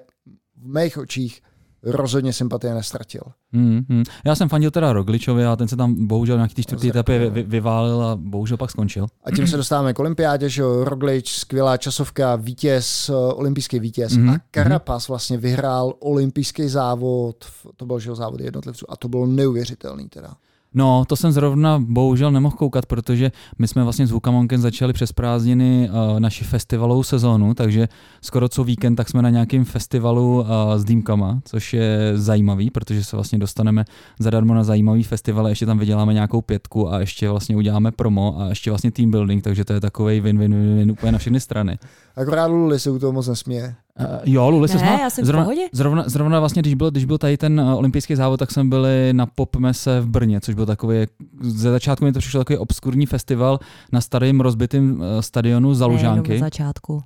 [0.61, 1.41] v mých očích
[1.83, 3.21] rozhodně sympatie nestratil.
[3.53, 4.03] Hmm, hmm.
[4.25, 7.43] Já jsem fandil teda Rogličovi a ten se tam bohužel nějaký ty čtvrtý etapy vy,
[7.43, 9.07] vyválil a bohužel pak skončil.
[9.23, 14.29] A tím se dostáváme k olympiádě, že Roglič, skvělá časovka, vítěz, eh, olympijský vítěz hmm,
[14.29, 17.45] a Carapaz vlastně vyhrál olympijský závod,
[17.77, 20.33] to byl že závod jednotlivců a to bylo neuvěřitelný teda.
[20.75, 25.11] No, to jsem zrovna bohužel nemohl koukat, protože my jsme vlastně s Vukamonkem začali přes
[25.11, 27.87] prázdniny uh, naši festivalovou sezónu, takže
[28.21, 33.03] skoro co víkend tak jsme na nějakém festivalu uh, s dýmkama, což je zajímavý, protože
[33.03, 33.85] se vlastně dostaneme
[34.19, 38.49] zadarmo na zajímavý festival, ještě tam vyděláme nějakou pětku a ještě vlastně uděláme promo a
[38.49, 41.77] ještě vlastně team building, takže to je takový win-win-win úplně na všechny strany.
[42.15, 43.75] Akorát Luli se u toho moc nesměje.
[43.99, 47.17] Uh, jo, Luli se Ne, já jsem zrovna, zrovna, zrovna vlastně, když byl, když byl
[47.17, 50.97] tady ten uh, olympijský závod, tak jsme byli na Popmese v Brně, což byl takový,
[51.41, 53.59] ze začátku mi to přišlo takový obskurní festival
[53.91, 57.03] na starém rozbitém uh, stadionu za Lužánky, na začátku.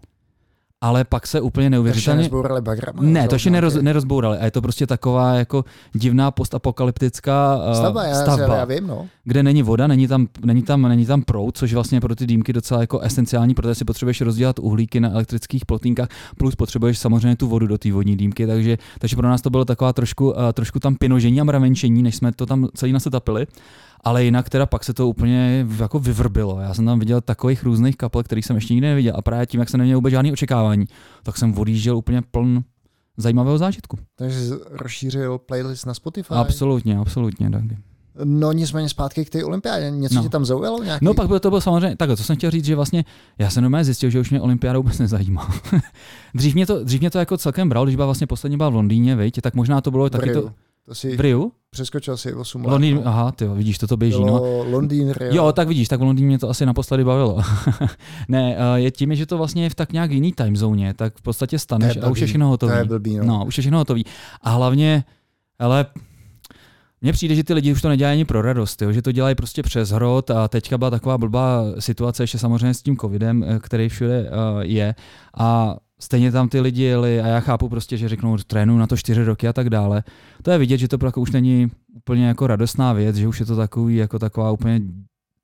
[0.86, 2.18] Ale pak se úplně neuvěřitelně...
[2.22, 3.00] nezbourali bagrama.
[3.02, 4.38] Ne, to ještě neroz, nerozbourali.
[4.38, 9.08] A je to prostě taková jako divná postapokalyptická uh, Stavba, já, stavba já vím, no.
[9.24, 12.54] kde není voda, není tam, není tam, není tam proud, což vlastně pro ty dýmky
[12.54, 17.48] docela jako esenciální, protože si potřebuješ rozdělat uhlíky na elektrických plotýnkách, plus potřebuješ samozřejmě tu
[17.48, 20.80] vodu do té vodní dýmky, takže, takže pro nás to bylo taková trošku, uh, trošku
[20.80, 23.48] tam pinožení a mravenčení, než jsme to tam celý nasetapili.
[24.06, 26.60] Ale jinak teda pak se to úplně jako vyvrbilo.
[26.60, 29.14] Já jsem tam viděl takových různých kapel, kterých jsem ještě nikdy neviděl.
[29.18, 30.86] A právě tím, jak jsem neměl vůbec žádný očekávání,
[31.24, 32.64] tak jsem odjížděl úplně pln
[33.18, 33.98] zajímavého zážitku.
[34.16, 34.40] Takže
[34.70, 36.34] rozšířil playlist na Spotify.
[36.34, 37.50] Absolutně, absolutně.
[37.50, 37.64] Tak.
[38.24, 39.92] No nicméně zpátky k té olympiádě.
[39.92, 40.24] Něco No.
[40.24, 40.84] tě tam zaujalo?
[40.84, 41.06] Nějaký?
[41.06, 43.06] No pak bylo to bylo samozřejmě, takhle, co jsem chtěl říct, že vlastně
[43.38, 45.56] já jsem normálně zjistil, že už mě olympiáda vůbec nezajímá.
[46.36, 48.76] dřív, mě to, dřív mě to jako celkem bral, když byla vlastně poslední byla v
[48.76, 50.52] Londýně, viď, tak možná to bylo taky to
[50.86, 51.52] To si v Riu.
[51.70, 52.72] přeskočil si 8 let.
[52.72, 53.02] Londýn, no.
[53.08, 54.64] aha, ty vidíš, to to běží, no.
[54.70, 55.36] Londýn, Rio.
[55.36, 57.42] Jo, tak vidíš, tak v Londýně mě to asi naposledy bavilo.
[58.28, 61.16] ne, eh, je tím, že to vlastně je v tak nějak jiný time zóně, tak
[61.18, 62.72] v podstatě staneš a už je všechno hotový.
[62.72, 63.26] To je blbý, no.
[63.26, 64.06] No, už je všechno hotový.
[64.42, 65.04] A hlavně,
[65.60, 65.86] ale
[67.02, 68.92] mně přijde, že ty lidi už to nedělají ani pro radost, jo?
[68.92, 72.82] že to dělají prostě přes hrot a teďka byla taková blbá situace ještě samozřejmě s
[72.82, 74.96] tím covidem, eh, který všude uh, je
[75.38, 78.98] a stejně tam ty lidi jeli a já chápu prostě, že řeknou trénu na to
[78.98, 80.04] čtyři roky a tak dále.
[80.42, 83.46] To je vidět, že to jako už není úplně jako radostná věc, že už je
[83.46, 84.82] to takový jako taková úplně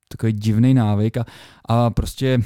[0.08, 1.26] takový divný návyk a,
[1.66, 2.40] a prostě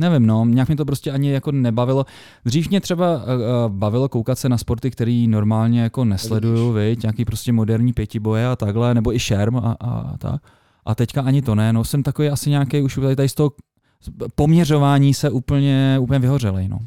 [0.00, 2.06] nevím, no, nějak mě to prostě ani jako nebavilo.
[2.44, 3.22] Dřív mě třeba uh,
[3.68, 8.56] bavilo koukat se na sporty, který normálně jako nesleduju, viď, nějaký prostě moderní pětiboje a
[8.56, 10.42] takhle, nebo i šerm a, a tak.
[10.86, 13.52] A teďka ani to ne, no, jsem takový asi nějaký už tady, tady z toho
[14.34, 16.78] poměřování se úplně, úplně vyhořelej, no.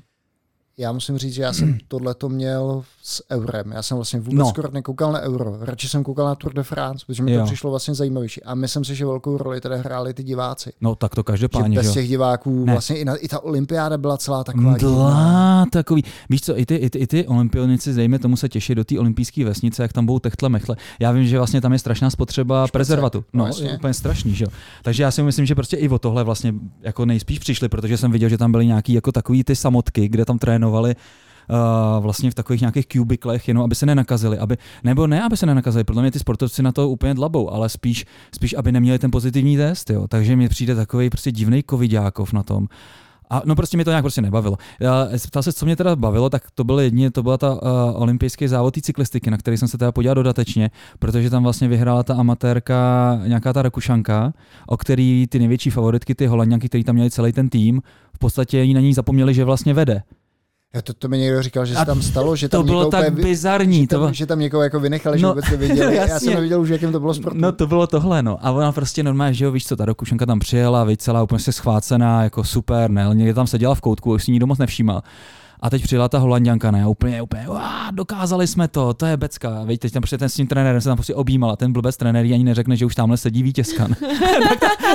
[0.78, 3.72] Já musím říct, že já jsem tohleto měl s eurem.
[3.72, 4.50] Já jsem vlastně vůbec No.
[4.50, 5.58] skoro nekoukal na euro.
[5.62, 7.40] Radši jsem koukal na Tour de France, protože mi Jo.
[7.40, 8.44] to přišlo vlastně zajímavější.
[8.44, 10.74] A myslím si, že velkou roli tady hráli ty diváci.
[10.82, 11.94] No tak to Že každopádně, bez že jo.
[11.94, 12.72] těch diváků Ne.
[12.72, 14.78] vlastně i, na, i ta olympiáda byla celá taková.
[14.78, 16.04] Dlá, takový.
[16.30, 19.00] Víš co, i ty, i ty, i ty olympionici, dejme tomu se těší do té
[19.00, 20.76] olympijské vesnice, jak tam budou techtle mechle.
[21.00, 23.24] Já vím, že vlastně tam je strašná spotřeba Špecek, prezervatu.
[23.34, 24.50] no No, je úplně strašný, že jo.
[24.84, 28.12] Takže já si myslím, že prostě i o tohle vlastně jako nejspíš přišli, protože jsem
[28.12, 32.36] viděl, že tam byly nějaký jako takový ty samotky, kde tam trénovali Uh, vlastně v
[32.36, 36.12] takových nějakých kubiklech, jenom aby se nenakazili, aby, nebo ne, aby se nenakazili, podle mě
[36.12, 40.08] ty sportovci na to úplně dlabou, ale spíš, spíš aby neměli ten pozitivní test, jo.
[40.08, 42.68] takže mi přijde takový prostě divný covidákov na tom.
[43.32, 44.58] A no prostě mě to nějak prostě nebavilo.
[45.28, 47.60] Ptal se, co mě teda bavilo, tak to byl jedině, to byla ta uh,
[47.94, 52.16] olympijský závod cyklistiky, na který jsem se teda podíval dodatečně, protože tam vlastně vyhrála ta
[52.16, 54.34] amatérka, nějaká ta Rakušanka,
[54.68, 57.82] o který ty největší favoritky, ty Holanďanky, který tam měli celý ten tým,
[58.16, 60.04] v podstatě na ní zapomněli, že vlastně vede.
[60.76, 62.92] Jo, to, to mi někdo říkal, že se tam stalo, že To tam bylo někoho
[62.92, 63.82] tak úplně bizarní.
[63.82, 64.14] že To tam, bylo...
[64.14, 65.96] že tam někoho jako vynechali, že No, vůbec neviděli.
[65.96, 66.20] Já jasně.
[66.20, 67.40] jsem neviděl už, jakým to bylo sportu.
[67.42, 68.38] No to bylo tohle, no.
[68.46, 71.40] A ona prostě normálně, že jo, víš co, ta Rakušanka tam přijela, víš, celá úplně
[71.40, 75.04] se schvácená, jako super, ne, někde tam seděla v koutku, už si nikdo moc nevšímal.
[75.60, 79.64] A teď přijela ta holanděnka, ne, úplně, úplně, uá, dokázali jsme to, to je becka.
[79.64, 81.98] Víš, teď tam prostě ten s tím trenérem se tam prostě objímal a ten blbec
[81.98, 83.88] trenér ani neřekne, že už tamhle sedí vítězka.
[83.88, 83.96] ne.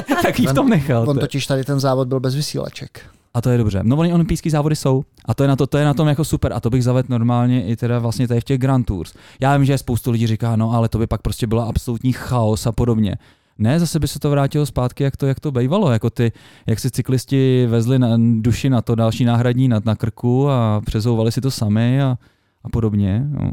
[0.08, 1.08] tak, tak jí v tom nechal.
[1.08, 3.00] On to totiž tady ten závod byl bez vysílaček.
[3.36, 3.80] A to je dobře.
[3.82, 5.04] No, oni olympijský závody jsou.
[5.24, 6.52] A to je, na to, to je na tom jako super.
[6.52, 9.14] A to bych zavedl normálně i teda vlastně tady v těch Grand Tours.
[9.40, 12.66] Já vím, že spoustu lidí říká, no ale to by pak prostě byla absolutní chaos
[12.66, 13.16] a podobně.
[13.58, 16.32] Ne, zase by se to vrátilo zpátky, jak to, jak to bývalo, jako ty,
[16.66, 18.08] jak si cyklisti vezli na,
[18.40, 22.18] duši na to další náhradní nad na krku a přezouvali si to sami a,
[22.64, 23.24] a podobně.
[23.28, 23.50] No.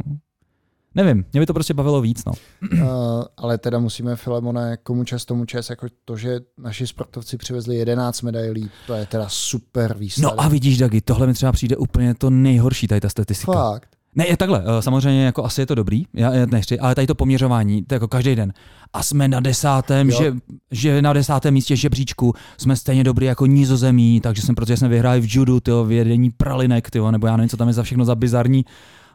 [0.95, 2.34] Nevím, mě by to prostě bavilo víc, no.
[2.73, 7.75] Uh, ale teda musíme, Filemone, komu čas tomu čas, jako to, že naši sportovci přivezli
[7.75, 10.38] 11 medailí, to je teda super výsledek.
[10.38, 13.53] No a vidíš, Dagi, tohle mi třeba přijde úplně to nejhorší, tady ta statistika.
[13.53, 13.89] Fakt.
[14.15, 17.08] Ne, je takhle, eh, samozřejmě jako asi je to dobrý, já, já nechci, ale tady
[17.08, 18.53] to poměřování, to jako každý den.
[18.93, 20.17] A jsme na desátém, Jo.
[20.21, 20.34] že,
[20.71, 25.21] že, na desátém místě žebříčku jsme stejně dobrý jako nizozemí, takže jsem, protože jsme vyhráli
[25.21, 28.06] v judu, tyjo, v jedení pralinek, tyjo, nebo já nevím, co tam je za všechno
[28.06, 28.65] za bizarní,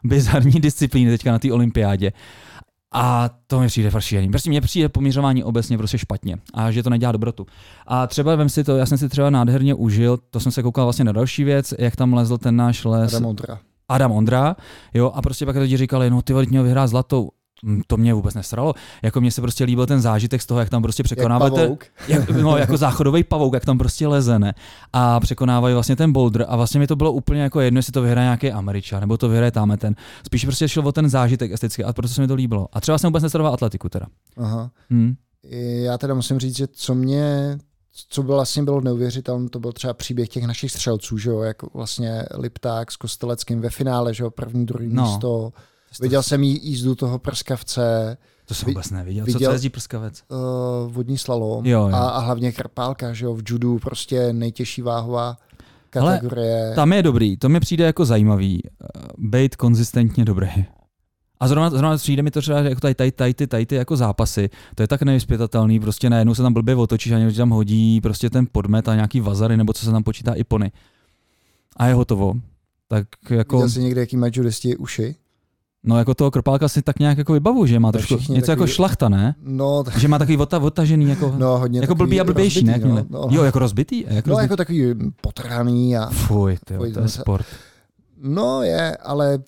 [0.03, 2.11] bizarní disciplíny teďka na té olympiádě.
[2.93, 4.29] A to mi přijde fakt šílený.
[4.29, 7.45] Prostě mně přijde poměřování obecně prostě špatně a že to nedělá dobrotu.
[7.87, 10.85] A třeba vem si to, já jsem si třeba nádherně užil, to jsem se koukal
[10.85, 13.13] vlastně na další věc, jak tam lezl ten náš les.
[13.13, 13.59] Remondra.
[13.89, 14.55] Adam Ondra,
[14.93, 17.29] jo, a prostě pak lidi říkali, no ty měl vyhrát zlatou.
[17.63, 18.73] Mm, To mě vůbec nesralo.
[19.01, 21.61] Jako mně se prostě líbil ten zážitek z toho, jak tam prostě Jak překonávají ten,
[21.63, 21.85] pavouk.
[22.07, 24.53] jak, no, jako záchodový pavouk, jak tam prostě leze, ne?
[24.93, 28.01] A překonávají vlastně ten boulder a vlastně mi to bylo úplně jako jedno, jestli to
[28.01, 29.95] vyhraje nějaký Američan, nebo to vyhraje tam ten.
[30.25, 32.67] Spíš prostě šlo o ten zážitek estetický a proto se mi to líbilo.
[32.73, 34.05] A třeba jsem vůbec nesledoval atletiku teda.
[34.37, 34.71] Aha.
[34.93, 35.15] Hm.
[35.83, 37.57] Já teda musím říct, že co mě,
[38.09, 41.73] co bylo vlastně bylo neuvěřitelné, to byl třeba příběh těch našich střelců, že jo, jak
[41.73, 45.03] vlastně Lipták s Kosteleckým ve finále, že jo, první, druhý No.
[45.03, 45.51] místo.
[46.01, 49.25] Viděl jsem jí jízdu toho prskavce, To jsem vůbec neviděl.
[49.25, 50.23] Co viděl- to jezdí prskavec?
[50.27, 51.95] uh, vodní slalom Jo, jo.
[51.95, 55.37] A, a hlavně krpálka, že jo, v judu prostě nejtěžší váhová
[55.89, 56.71] kategorie.
[56.75, 58.61] Tam je dobrý, to mi přijde jako zajímavý.
[58.65, 60.65] eh, Bejt konzistentně dobrý.
[61.39, 64.49] A zrovna, zrovna přijde mi to třeba jako tady, tady, tady, tady ty jako zápasy,
[64.75, 68.29] to je tak nevyspětatelný, prostě najednou se tam blbě otočíš a někdo tam hodí prostě
[68.29, 70.71] ten podmet a nějaký vazary, nebo co se tam počítá i pony.
[71.77, 72.33] A je hotovo.
[72.87, 75.15] Tak jako, Viděl jsi někde, jaký mají judisti uši?
[75.83, 78.71] No jako toho kropálka si tak nějak jako vybavu, že má trošku něco jako takový-
[78.71, 79.35] šlachta, ne?
[79.43, 82.73] No, tak, Že má takový ota, otažený, jako, no hodně jako blbý a blbější, ne?
[82.73, 83.05] rozbitý, jakmile?
[83.09, 83.99] No, no, Jo, jako rozbitý?
[84.07, 84.43] Jako no rozbitý?
[84.43, 87.45] jako takový potrhaný a Fuj, tyjo, Fuj, to je sport.
[88.23, 89.39] no je, ale,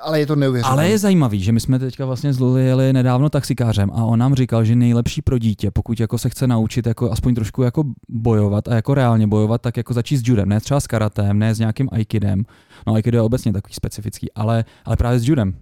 [0.00, 0.72] ale je to neuvěřitelné.
[0.72, 4.18] Ale je zajímavý, že my jsme teďka vlastně s Luli jeli nedávno taxikářem a on
[4.18, 7.84] nám říkal, že nejlepší pro dítě, pokud jako se chce naučit jako aspoň trošku jako
[8.08, 11.54] bojovat a jako reálně bojovat, tak jako začít s judem, ne třeba s karatem, ne
[11.54, 12.42] s nějakým aikidem.
[12.86, 15.54] No aikido je obecně takový specifický, ale, ale právě s judem.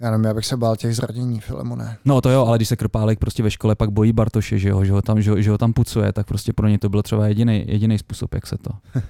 [0.00, 1.96] Já nevím, já bych se bál těch zranění, Filemone.
[2.04, 4.84] No to jo, ale když se Krpálek prostě ve škole pak bojí Bartoše, že ho,
[4.84, 7.02] že ho, tam, že ho, že ho tam pucuje, tak prostě pro ně to byl
[7.02, 8.70] třeba jediný, jediný způsob, jak se to,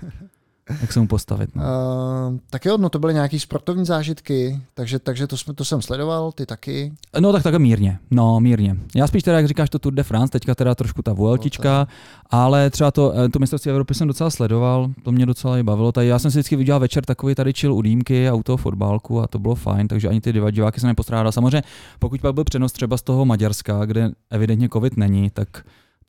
[0.81, 1.51] jak se mu postavit.
[1.55, 1.63] No.
[1.63, 5.83] Uh, tak jo, no to byly nějaký sportovní zážitky, takže, takže to, jsme, to jsem
[5.83, 6.93] sledoval, ty taky.
[7.21, 8.77] No tak takhle mírně, no mírně.
[8.95, 11.87] Já spíš teda, jak říkáš, to Tour de France, teďka teda trošku ta Vueltička,
[12.31, 15.93] ale třeba to, eh, to mistrovství Evropy jsem docela sledoval, to mě docela i bavilo.
[15.93, 18.57] Tady já jsem si vždycky udělal večer takový tady chill u dýmky a u toho
[18.57, 21.33] fotbalku a to bylo fajn, takže ani ty diva- diváky jsem nepostrádal.
[21.33, 21.63] Samozřejmě,
[21.99, 25.49] pokud pak byl přenos třeba z toho Maďarska, kde evidentně covid není, tak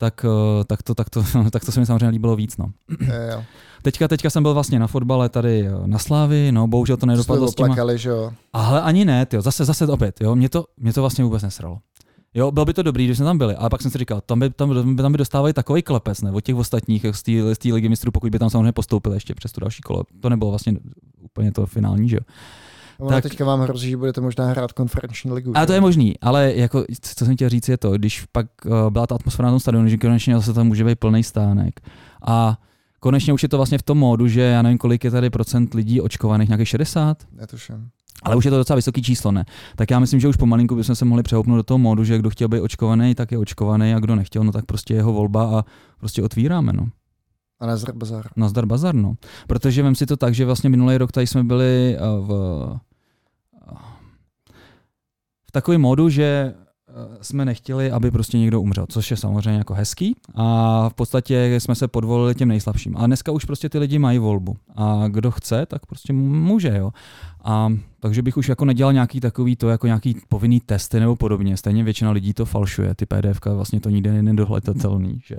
[0.00, 2.56] tak, eh, tak, to, tak, to, tak to se mi samozřejmě líbilo víc.
[2.56, 2.66] No.
[3.00, 3.44] Je, jo.
[3.82, 7.48] Teďka, teďka jsem byl vlastně na fotbale tady eh, na Slávy, no bohužel to nedopadlo
[7.48, 8.32] s těma, oplakali, že jo.
[8.52, 11.78] ale ani ne, tyjo, zase, zase opět, jo, mě to, mě to vlastně vůbec nesralo.
[12.34, 14.40] Jo, bylo by to dobrý, když jsme tam byli, ale pak jsem si říkal, tam
[14.40, 17.58] by, tam, by, tam by dostávali takový klepec, ne, od těch ostatních z té z
[17.58, 20.02] té ligy mistrů, pokud by tam samozřejmě postoupili ještě přes tu další kolo.
[20.20, 20.74] To nebylo vlastně
[21.20, 22.22] úplně to finální, že jo.
[23.00, 25.52] Ono Tak- teďka vám hrozí, že budete možná hrát konferenční ligu.
[25.54, 28.90] A to je možný, ale jako, co jsem chtěl říct je to, když pak uh,
[28.90, 31.80] byla ta atmosféra na tom stadionu, že konečně zase tam může být plný stánek.
[32.26, 32.58] A
[33.00, 35.74] konečně už je to vlastně v tom módu, že já nevím, kolik je tady procent
[35.74, 37.18] lidí očkovaných, nějakých 60?
[37.32, 37.88] Netuším.
[38.22, 39.44] Ale už je to docela vysoký číslo, ne?
[39.76, 42.30] Tak já myslím, že už pomalinku bychom se mohli přehoupnout do toho módu, že kdo
[42.30, 45.64] chtěl být očkovaný, tak je očkovaný a kdo nechtěl, no tak prostě jeho volba a
[45.98, 46.88] prostě otvíráme, no.
[47.60, 48.26] A Nazar Bazar.
[48.36, 49.14] Nazdar bazar, no.
[49.46, 52.30] Protože vem si to tak, že vlastně minulý rok tady jsme byli eh, v,
[55.50, 59.74] v takovém módu, že eh, jsme nechtěli, aby prostě někdo umřel, což je samozřejmě jako
[59.74, 62.96] hezký a v podstatě jsme se podvolili těm nejslabším.
[62.96, 66.90] A dneska už prostě ty lidi mají volbu a kdo chce, tak prostě může, jo.
[67.44, 71.56] A takže bych už jako nedělal nějaký takový to, jako nějaký povinný testy nebo podobně.
[71.56, 75.36] Stejně většina lidí to falšuje, ty PDF vlastně to nikdy není nedohledatelný, že.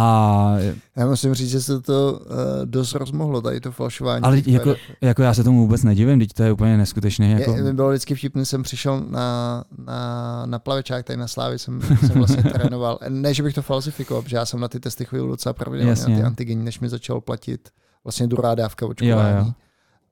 [0.00, 0.56] A
[0.96, 4.22] Já musím říct, že se to uh, dost rozmohlo, tady to falšování.
[4.24, 7.30] Ale jako, jako já se tomu vůbec nedivím, teď to je úplně neskutečné.
[7.30, 11.58] Jako, Je, mi bylo vždycky vtipný, jsem přišel na, na, na plavečák, tady na Slávy
[11.58, 12.98] jsem, jsem vlastně trénoval.
[13.08, 16.14] Ne, že bych to falsifikoval, protože já jsem na ty testy chodil docela pravidelně, Jasně.
[16.14, 17.68] na ty antigenní, než mi začal platit
[18.04, 19.46] vlastně druhá dávka Jo, očkování.
[19.46, 19.52] jo.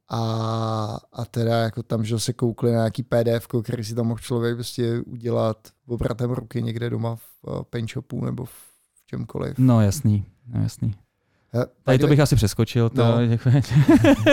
[0.08, 4.20] A, a teda jako tam, že se koukli na nějaký PDF, který si tam mohl
[4.20, 5.56] člověk prostě udělat
[5.88, 8.65] obratem ruky někde doma v uh, paint shopu nebo v
[9.06, 9.54] čemkoliv.
[9.58, 10.94] No jasný, no jasný.
[11.62, 12.88] Eh, Tady to bych asi přeskočil.
[12.88, 13.16] To, No.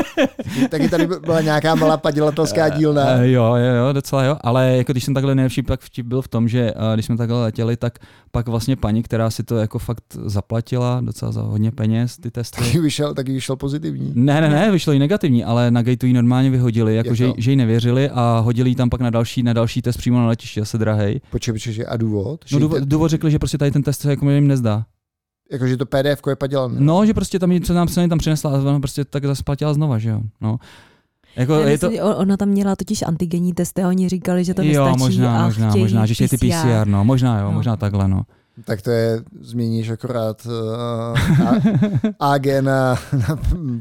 [0.69, 3.05] Taky tady byla nějaká malá padělatelská dílna.
[3.09, 6.21] Eh, jo, jo, jo, docela jo, ale jako když jsem takhle nejlepší, pak vtip byl
[6.21, 7.99] v tom, že eh, když jsme takhle letěli, tak
[8.31, 12.61] pak vlastně paní, která si to jako fakt zaplatila docela za hodně peněz, ty testy.
[12.61, 14.11] Taky vyšel, taky vyšel pozitivní.
[14.15, 17.31] Ne, ne, ne, vyšlo jí negativní, ale na gateu ji normálně vyhodili, jako Jak že,
[17.37, 20.27] že jí nevěřili a hodili ji tam pak na další, na další test přímo na
[20.27, 21.21] letišti, asi drahej.
[21.31, 22.39] Počkej, počkej, a důvod?
[22.51, 24.85] No důvod, důvod řekli, že prostě tady ten test se jako jim nezdá.
[25.53, 26.75] Jako, že to PDF je padělané.
[26.79, 29.43] No, že prostě tam, jí- co nám se tam přinesla a ona prostě tak zase
[29.43, 30.21] platila znova, že jo.
[30.41, 30.57] No.
[31.35, 34.43] Jako Já je to, myslím, že Ona tam měla totiž antigenní testy a oni říkali,
[34.45, 37.39] že to jo, nestačí možná, a možná, chtějí možná, že chtějí ty PCR, no, možná
[37.39, 37.51] jo, No.
[37.51, 38.21] možná takhle, no.
[38.65, 41.47] Tak to je, změníš akorát uh,
[42.19, 42.95] A- AG na,
[43.27, 43.35] na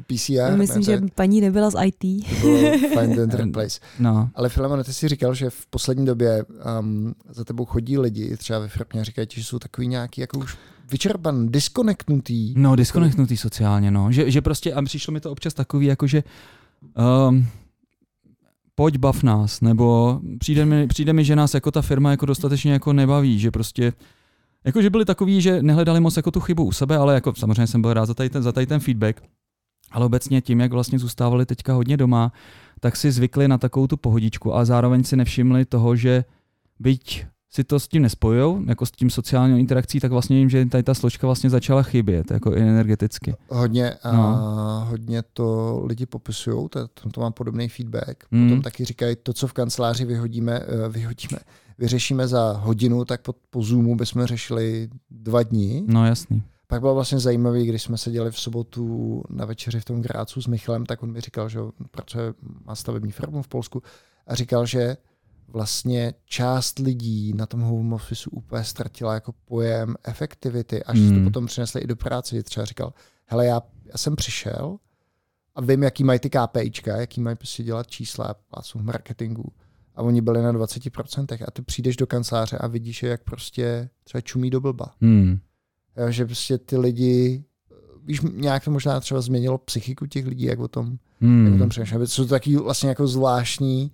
[0.07, 0.33] PCR.
[0.33, 2.27] Já myslím, ne, že to, paní nebyla z IT.
[2.43, 3.81] to find and replace.
[3.99, 6.45] No, Ale Filemon, ty jsi říkal, že v poslední době
[6.81, 10.21] um, za tebou chodí lidi, třeba ve firmě, a říkají ti, že jsou takový nějaký
[10.21, 10.57] jako už
[10.93, 12.55] vyčerpan, disconnectnutý.
[12.57, 14.13] no disconnectnutý sociálně, no.
[14.13, 16.23] Že, že prostě, a přišlo mi to občas takový, jako že
[17.29, 17.47] um,
[18.75, 22.73] pojď bav nás, nebo přijde mi, přijde mi, že nás jako ta firma jako dostatečně
[22.73, 23.93] jako nebaví, že prostě
[24.65, 27.67] jako že byli takový, že nehledali moc jako tu chybu u sebe, ale jako samozřejmě
[27.67, 29.23] jsem byl rád za tady ten, za tady ten feedback,
[29.91, 32.33] ale obecně tím, jak vlastně zůstávali teďka hodně doma,
[32.81, 36.25] tak si zvykli na takovou tu pohodičku a zároveň si nevšimli toho, že
[36.81, 40.67] byť si to s tím nespojujou, jako s tím sociální interakcí, tak vlastně vím, že
[40.67, 43.35] tady ta složka vlastně začala chybět, jako energeticky.
[43.49, 44.87] Hodně, a no.
[44.91, 48.25] hodně to lidi popisují, to, to mám podobný feedback.
[48.31, 48.49] Mm.
[48.49, 51.39] Potom taky říkají, to, co v kanceláři vyhodíme, eh, vyhodíme,
[51.79, 55.85] vyřešíme za hodinu, tak po, po Zoomu bychom řešili dva dní.
[55.87, 56.43] No jasný.
[56.67, 60.47] Pak bylo vlastně zajímavé, když jsme seděli v sobotu na večeři v tom Grácu s
[60.47, 61.61] Michalem, tak on mi říkal, že
[61.91, 62.35] pracuje,
[62.65, 63.83] má stavební firmu v Polsku
[64.27, 64.97] a říkal, že
[65.53, 71.19] vlastně část lidí na tom home office úplně ztratila jako pojem efektivity, až mm.
[71.19, 72.43] to potom přinesli i do práce.
[72.43, 72.93] Třeba říkal,
[73.27, 74.79] hele, já, já jsem přišel
[75.55, 79.53] a vím, jaký mají ty KPIčka, jaký mají prostě dělat čísla, a jsou v marketingu.
[79.95, 84.21] A oni byli na 20% a ty přijdeš do kanceláře a vidíš, jak prostě třeba
[84.21, 84.95] čumí do blba.
[85.01, 85.39] Mm.
[85.97, 87.45] Jo, že prostě ty lidi,
[88.05, 91.47] víš, nějak to možná třeba změnilo psychiku těch lidí, jak o tom, mm.
[91.47, 92.07] jak o tom přemýšleli.
[92.07, 93.93] Jsou to taky vlastně jako zvláštní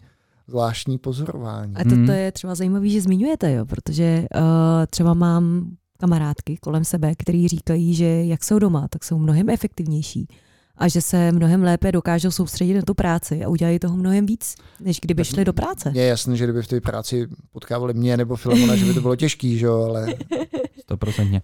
[0.49, 1.75] zvláštní pozorování.
[1.75, 2.11] A to, to hmm.
[2.11, 4.43] je třeba zajímavé, že zmiňujete, jo, protože uh,
[4.91, 10.29] třeba mám kamarádky kolem sebe, který říkají, že jak jsou doma, tak jsou mnohem efektivnější
[10.79, 14.55] a že se mnohem lépe dokážou soustředit na tu práci a udělají toho mnohem víc,
[14.81, 15.93] než kdyby šli do práce.
[15.95, 19.17] Je jasné, že kdyby v té práci potkávali mě nebo Filemona, že by to bylo
[19.17, 20.07] těžký, že jo, ale...
[20.81, 21.43] Stoprocentně.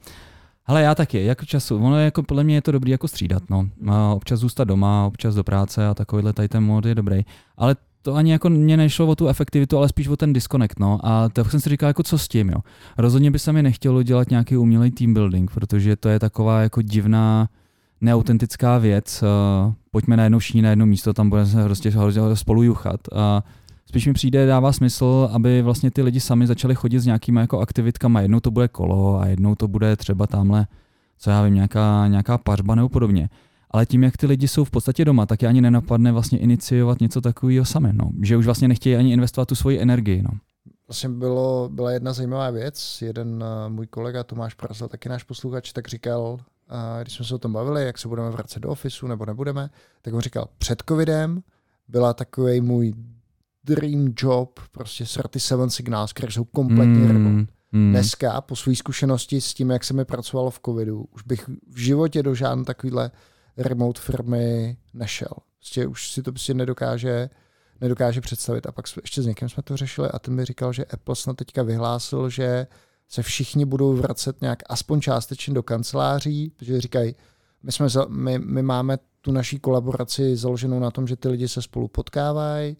[0.67, 3.43] Ale já taky, jako času, ono je jako, podle mě je to dobrý jako střídat,
[3.51, 3.69] no.
[3.89, 7.23] A občas zůstat doma, občas do práce a takovýhle tady ten mod je dobrý.
[7.57, 10.99] Ale to ani jako mě nešlo o tu efektivitu, ale spíš o ten disconnect, no.
[11.03, 12.59] A tak jsem si říkal, jako co s tím, jo.
[12.99, 16.83] Rozhodně by se mi nechtělo dělat nějaký umělý team building, protože to je taková jako
[16.83, 17.49] divná,
[18.01, 19.23] neautentická věc.
[19.23, 21.93] Uh, pojďme najednou všichni na jedno místo, tam budeme se prostě
[22.35, 23.01] spolu juchat.
[23.13, 23.43] A
[23.87, 27.61] spíš mi přijde, dává smysl, aby vlastně ty lidi sami začali chodit s nějakýma jako
[27.61, 28.21] aktivitkama.
[28.21, 30.67] Jednou to bude kolo a jednou to bude třeba tamhle,
[31.19, 33.29] co já vím, nějaká, nějaká pařba nebo podobně
[33.75, 37.01] ale tím, jak ty lidi jsou v podstatě doma, tak je ani nenapadne vlastně iniciovat
[37.01, 38.11] něco takového sami, no.
[38.23, 40.23] že už vlastně nechtějí ani investovat tu svoji energii.
[40.23, 40.31] No.
[40.89, 45.73] Vlastně bylo, byla jedna zajímavá věc, jeden uh, můj kolega Tomáš Prazel, taky náš posluchač,
[45.73, 46.39] tak říkal, uh,
[47.03, 49.71] když jsme se o tom bavili, jak se budeme vracet do ofisu nebo nebudeme,
[50.03, 51.43] tak on říkal, před covidem
[51.89, 52.95] byla takový můj
[53.65, 57.53] dream job, prostě 37 Signals, které jsou kompletně mm, remote.
[57.73, 57.91] Mm.
[57.91, 61.79] Dneska, po své zkušenosti s tím, jak se mi pracovalo v covidu, už bych v
[61.79, 63.11] životě do žádné takovýhle
[63.57, 65.33] remote firmy nešel.
[65.59, 67.31] Prostě už si to prostě nedokáže,
[67.81, 68.67] nedokáže představit.
[68.67, 71.37] A pak ještě s někým jsme to řešili a ten mi říkal, že Apple snad
[71.37, 72.67] teďka vyhlásil, že
[73.09, 77.15] se všichni budou vracet nějak aspoň částečně do kanceláří, protože říkají,
[77.63, 81.63] my, jsme, my, my máme tu naší kolaboraci založenou na tom, že ty lidi se
[81.63, 82.77] spolu potkávají,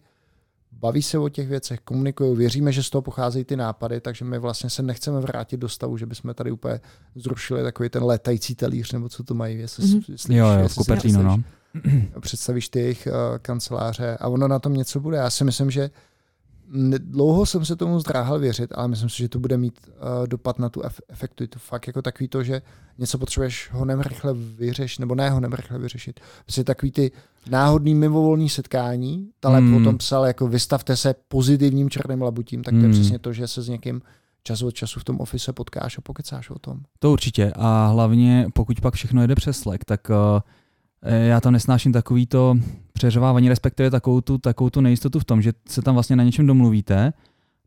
[0.79, 4.39] baví se o těch věcech, komunikují, věříme, že z toho pocházejí ty nápady, takže my
[4.39, 6.79] vlastně se nechceme vrátit do stavu, že bychom tady úplně
[7.15, 10.11] zrušili takový ten letající talíř, nebo co to mají, jestli, mm-hmm.
[10.11, 11.37] jestli, jo, jo, Kupertínu, no.
[12.19, 15.17] Představíš ty jejich uh, kanceláře a ono na tom něco bude.
[15.17, 15.89] Já si myslím, že
[16.97, 20.59] dlouho jsem se tomu zdráhal věřit, ale myslím si, že to bude mít uh, dopad
[20.59, 21.43] na tu efektu.
[21.43, 22.61] Je to fakt jako takový to, že
[22.97, 26.19] něco potřebuješ honem rychle vyřešit, nebo ne honem rychle vyřešit.
[26.45, 27.11] Prostě takový ty
[27.49, 29.75] náhodný mimovolný setkání, Taleb mm.
[29.75, 32.91] o tom psal, jako vystavte se pozitivním černým labutím, tak to je mm.
[32.91, 34.01] přesně to, že se s někým
[34.43, 36.79] čas od času v tom ofise potkáš a pokecáš o tom.
[36.99, 40.15] To určitě a hlavně pokud pak všechno jede přes Slack, tak uh,
[41.05, 42.55] já tam nesnáším takový to
[42.93, 46.47] přeřvávání, respektive takovou tu, takovou tu nejistotu v tom, že se tam vlastně na něčem
[46.47, 47.13] domluvíte,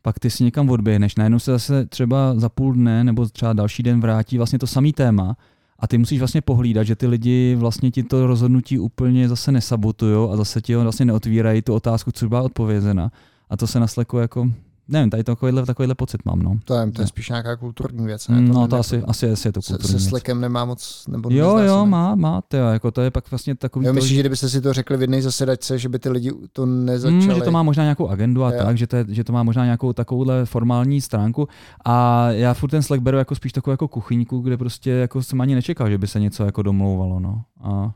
[0.02, 3.82] pak ty si někam odběhneš, najednou se zase třeba za půl dne nebo třeba další
[3.82, 5.36] den vrátí vlastně to samý téma
[5.78, 10.30] a ty musíš vlastně pohlídat, že ty lidi vlastně ti to rozhodnutí úplně zase nesabotují
[10.30, 13.12] a zase ti ho vlastně neotvírají tu otázku, co byla odpovězena.
[13.50, 13.86] A to se na
[14.20, 14.50] jako
[14.88, 16.42] nevím, tady takovýhle, takovýhle pocit mám.
[16.42, 16.58] No.
[16.64, 18.28] To je, to je spíš nějaká kulturní věc.
[18.28, 18.46] Ne?
[18.46, 21.30] To no to asi, asi, asi je to kulturní se, se Slackem nemá moc, nebo
[21.32, 24.48] Jo, jo, má, má, tyjo, jako to je pak vlastně takový jo, myslím, že kdybyste
[24.48, 27.26] si to řekli v jedné zasedačce, že by ty lidi to nezačali.
[27.26, 28.58] Mm, že to má možná nějakou agendu a jo.
[28.64, 31.48] tak, že to, je, že to má možná nějakou takovouhle formální stránku
[31.84, 35.40] a já furt ten Slack beru jako spíš takovou jako kuchyňku, kde prostě jako jsem
[35.40, 37.42] ani nečekal, že by se něco jako domlouvalo, no.
[37.60, 37.92] A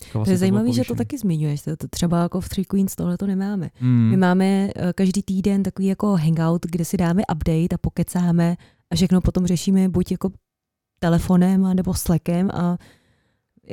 [0.00, 1.62] Vlastně to je zajímavé, že to taky zmiňuješ.
[1.62, 3.70] To, to třeba jako v Three Queens tohle to nemáme.
[3.80, 4.10] Mm.
[4.10, 8.56] My máme eh, každý týden takový jako hangout, kde si dáme update a pokecáme
[8.90, 10.30] a všechno potom řešíme buď jako
[10.98, 12.78] telefonem a nebo slackem a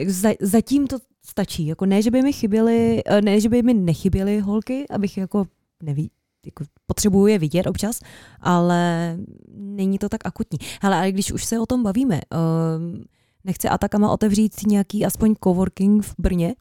[0.08, 1.66] za, zatím to stačí.
[1.66, 5.46] Jako ne, že by mi chyběly, eh, ne, že by mi nechyběly holky, abych jako
[5.84, 6.12] neví,
[6.46, 8.00] jako potřebuju je vidět občas,
[8.42, 9.18] ale
[9.56, 10.60] není to tak akutní.
[10.82, 13.04] Hele, ale když už se o tom bavíme, uh,
[13.44, 16.56] Nechce Atakama otevřít nějaký aspoň coworking v Brně?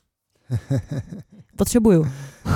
[1.57, 2.07] Potřebuju.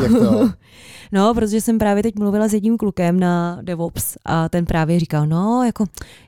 [0.03, 0.51] Jak to?
[1.13, 5.27] no, protože jsem právě teď mluvila s jedním klukem na DevOps a ten právě říkal,
[5.27, 5.85] no, jako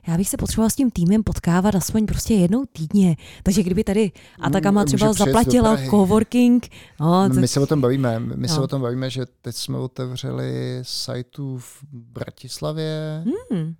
[0.07, 3.15] já bych se potřebovala s tím týmem potkávat aspoň prostě jednou týdně.
[3.43, 6.67] Takže kdyby tady Atakama třeba zaplatila coworking.
[6.99, 7.37] No, tak...
[7.37, 8.19] My se o tom bavíme.
[8.19, 8.47] My no.
[8.47, 13.23] se o tom bavíme, že teď jsme otevřeli sajtu v Bratislavě.
[13.51, 13.75] Hmm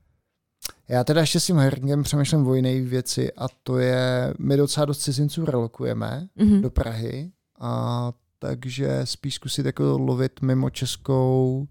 [0.90, 4.86] Já teda ještě s tím Herringem přemýšlím o jiné věci a to je, my docela
[4.86, 6.62] dost cizinců relokujeme Mhm.
[6.62, 11.68] do Prahy a takže spíš zkusit jako lovit mimo Českou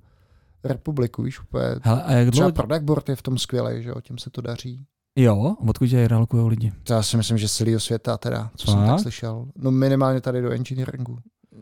[0.64, 1.64] republiku, víš, úplně.
[1.82, 2.66] Hele, a jak Třeba dlouho...
[2.66, 4.86] Product Board je v tom skvělý, že jo, tím se to daří.
[5.18, 6.72] Jo, odkud je relokujou lidi?
[6.82, 8.88] To já si myslím, že z celého světa teda, co jsem Fakt?
[8.88, 9.46] tak slyšel.
[9.56, 11.18] No minimálně tady do engineeringu.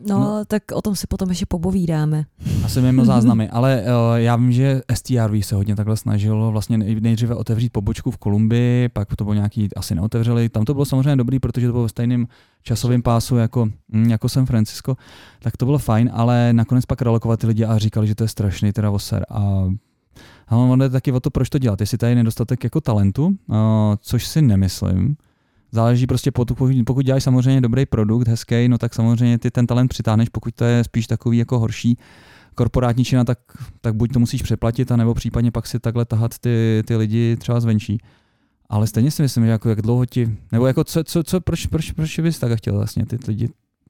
[0.07, 0.45] No, No.
[0.47, 2.25] tak o tom si potom ještě popovídáme.
[2.65, 7.01] Asi mimo záznamy, ale uh, já vím, že STRV se hodně takhle snažilo vlastně nej-
[7.01, 10.49] nejdříve otevřít pobočku v Kolumbii, pak to bylo nějaký, asi neotevřeli.
[10.49, 12.27] Tam to bylo samozřejmě dobrý, protože to bylo ve stejném
[12.63, 14.95] časovém pásu jako, mm, jako San Francisco,
[15.39, 18.27] tak to bylo fajn, ale nakonec pak relokovat ty lidi a říkali, že to je
[18.27, 19.25] strašný teda oser.
[19.29, 19.41] A
[20.47, 21.81] ale ono je taky o to, proč to dělat.
[21.81, 23.55] Jestli tady je nedostatek jako talentu, uh,
[24.01, 25.15] což si nemyslím,
[25.73, 29.87] Záleží prostě, pokud, pokud děláš samozřejmě dobrý produkt, hezký, no tak samozřejmě ty ten talent
[29.89, 31.97] přitáhneš, pokud to je spíš takový jako horší
[32.55, 33.39] korporátní čina, tak,
[33.81, 37.59] tak buď to musíš přeplatit, anebo případně pak si takhle tahat ty, ty lidi třeba
[37.59, 37.97] zvenčí.
[38.69, 41.65] Ale stejně si myslím, že jako jak dlouho ti, nebo jako co, co, co proč,
[41.65, 43.49] proč, proč bys tak chtěl vlastně ty lidi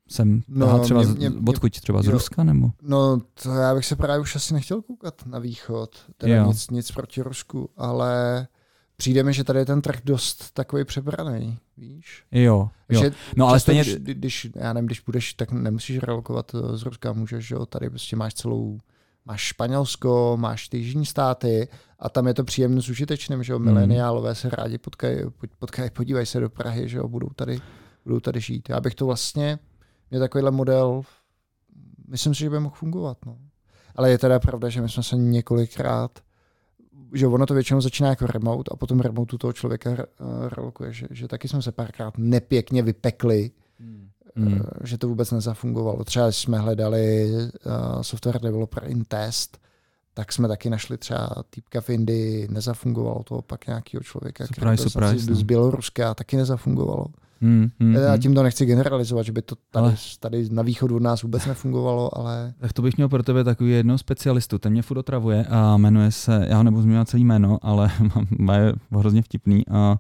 [0.10, 2.12] sem No, tahat třeba, mě- mě- odkud třeba z jo.
[2.12, 2.70] Ruska, nebo?
[2.82, 5.90] No, to já bych se právě už asi nechtěl koukat na východ.
[6.18, 6.48] Teda Jo.
[6.48, 8.48] nic, nic proti Rusku, ale
[9.04, 12.24] přijde mi, že tady je ten trh dost takový přebraný, víš?
[12.32, 13.02] Jo, jo.
[13.02, 16.84] Že No ale stejně, když, když, já nevím, když budeš, tak nemusíš relokovat eh, z
[16.84, 18.80] Ruska, můžeš, že jo, tady prostě máš celou,
[19.26, 21.68] máš Španělsko, máš ty jižní státy
[22.00, 23.74] a tam je to příjemně s užitečným, že jo, Mhm.
[23.74, 27.60] mileniálové se rádi potkají, pot- potkají, podívají se do Prahy, že jo, budou tady,
[28.06, 28.70] budou tady žít.
[28.70, 29.60] Já bych to vlastně,
[30.12, 31.02] mě takovýhle model,
[32.08, 33.38] myslím si, že by mohl fungovat, no.
[33.96, 36.20] Ale je teda pravda, že my jsme se několikrát,
[37.14, 39.98] že ono to většinou začíná jako remote a potom remote toho člověka uh,
[40.50, 43.52] relokuje, že, že taky jsme se párkrát nepěkně vypekli,
[44.36, 44.62] Hmm.
[44.62, 46.04] eh, že to vůbec nezafungovalo.
[46.04, 49.58] Třeba když jsme hledali uh, software developer in test,
[50.14, 54.84] tak jsme taky našli třeba týpka v Indii, nezafungovalo to, pak nějakého člověka, který Surprise,
[54.84, 55.46] byl surprise, z, no.
[55.46, 57.06] Běloruska taky nezafungovalo.
[57.44, 58.20] Hmm, hmm, Já hmm.
[58.20, 61.46] tím to nechci generalizovat, že by to tady, Ale- tady na východu od nás vůbec
[61.46, 64.60] nefungovalo, ale Tak to bych měl pro tebe takový jednoho specialistu.
[64.60, 67.92] Ten mě furt otravuje a jmenuje se, já ho nebudu zmiňovat celý jméno, ale
[68.40, 69.64] má je hrozně vtipný.
[69.72, 69.98] A,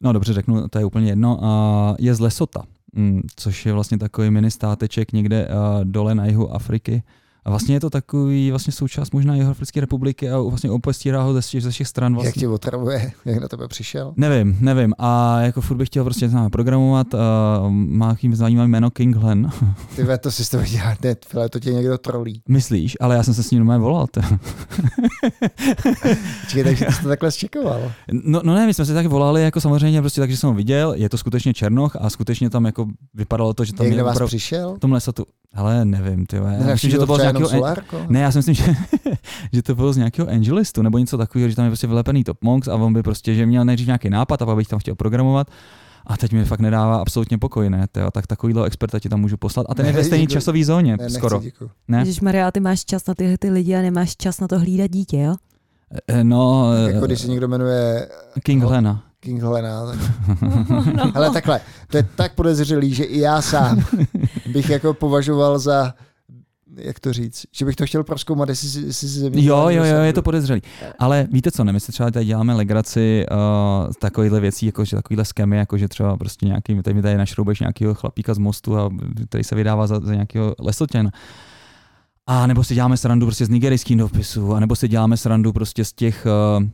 [0.00, 1.38] no dobře řeknu, to je úplně jedno.
[1.44, 2.62] A je z Lesota,
[2.94, 7.02] mm, což je vlastně takový mini státeček někde a, dole na jihu Afriky.
[7.44, 11.40] A vlastně je to takový vlastně součást možná Jihoafrické republiky a vlastně opestírá ho ze,
[11.40, 12.12] všech- ze všech stran.
[12.12, 12.40] jak Vlastně.
[12.40, 14.12] tě otravuje, jak na tebe přišel.
[14.16, 14.94] Nevím, nevím.
[14.98, 17.14] A jako furt bych chtěl prostě znám, programovat.
[17.14, 17.18] A
[17.68, 19.50] má jakým zajímavý jméno King Glenn.
[19.96, 22.42] Ty ve, to si z toho dělá, ne, vole, to tě někdo trolí.
[22.48, 22.96] Myslíš?
[23.00, 24.06] Ale já jsem se s ním normálně volal.
[24.06, 24.20] to-
[26.40, 27.92] Počkej, takže jsi to takhle zčekoval.
[28.12, 30.54] No, no ne, my jsme se tak volali, jako samozřejmě prostě tak, že jsem ho
[30.54, 33.98] viděl, je to skutečně Černoch a skutečně tam jako vypadalo to, že tam Jak je
[33.98, 34.74] na vás opravdu přišel?
[34.76, 35.24] v tom lesotu.
[35.54, 36.36] Ale nevím, ty.
[36.36, 36.42] Já
[36.72, 37.48] myslím, že to bylo z nějakého...
[37.48, 38.00] solárko?
[38.08, 38.64] Ne, já si myslím, že,
[39.52, 42.38] že to bylo z nějakého Angelistu nebo něco takového, že tam je prostě vylepený Top
[42.42, 44.94] Monks a on by prostě, že měl nejdřív nějaký nápad a pak bych tam chtěl
[44.94, 45.46] programovat.
[46.06, 47.86] A teď mi fakt nedává absolutně pokoj, ne?
[47.92, 49.66] Tyjo, tak takovýhle experta ti tam můžu poslat.
[49.68, 51.36] A ten je Ne, ve stejné časové zóně, Ne, skoro.
[51.36, 51.70] nechci, děkuji.
[51.88, 52.02] Ne?
[52.02, 54.90] Když Maria, ty máš čas na tyhle ty lidi a nemáš čas na to hlídat
[54.90, 55.34] dítě, jo?
[56.08, 58.08] Eh, No, Tak jako eh, když se někdo jmenuje
[58.42, 58.98] King no.
[59.24, 59.98] King Helena, tak...
[60.96, 61.12] no.
[61.14, 61.60] Ale takhle,
[61.90, 63.84] to je tak podezřelý, že i já sám
[64.52, 65.94] bych jako považoval za,
[66.76, 69.66] jak to říct, že bych to chtěl proskoumat, jestli, si- jestli si ze mě Jo,
[69.68, 70.62] jo, jo, je to podezřelý.
[70.98, 74.96] Ale víte co, ne, my si třeba tady děláme legraci uh, takovýchhle věcí, jako že
[74.96, 78.78] takovýhle skemy, jako že třeba prostě nějaký, tady mi tady našroubeš nějakého chlapíka z mostu,
[78.78, 78.90] a,
[79.28, 81.10] který se vydává za, za nějakého lesotěna.
[82.26, 85.84] A nebo si děláme srandu prostě z nigerijských dopisů, a nebo si děláme srandu prostě
[85.84, 86.26] z těch
[86.58, 86.64] uh,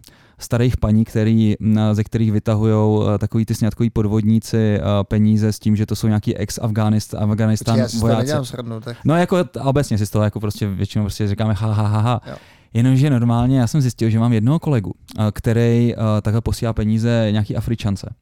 [0.42, 1.54] starých paní, který,
[1.92, 6.06] ze kterých vytahují uh, takový ty sňatkový podvodníci uh, peníze s tím, že to jsou
[6.06, 8.32] nějaký ex-Afganistán Afganistán vojáci.
[8.42, 11.86] srandu, tak No jako obecně si z toho jako prostě většinou prostě říkáme ha, ha,
[11.86, 12.20] ha, ha.
[12.26, 12.36] Jo.
[12.74, 17.56] Jenomže normálně já jsem zjistil, že mám jednoho kolegu, a, který takhle posílá peníze nějaký
[17.56, 18.14] Afričance.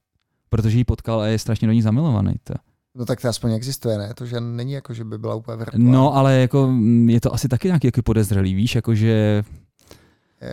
[0.50, 2.34] Protože ji potkal a je strašně do ní zamilovaný.
[2.44, 2.54] To.
[2.94, 4.14] no tak to aspoň existuje, ne?
[4.14, 5.78] To, že není jako, že by byla úplně vrtla.
[5.82, 6.74] No ale jako
[7.06, 9.44] je to asi taky nějaký jako podezřelý, víš, jakože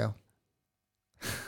[0.02, 0.14] Jo.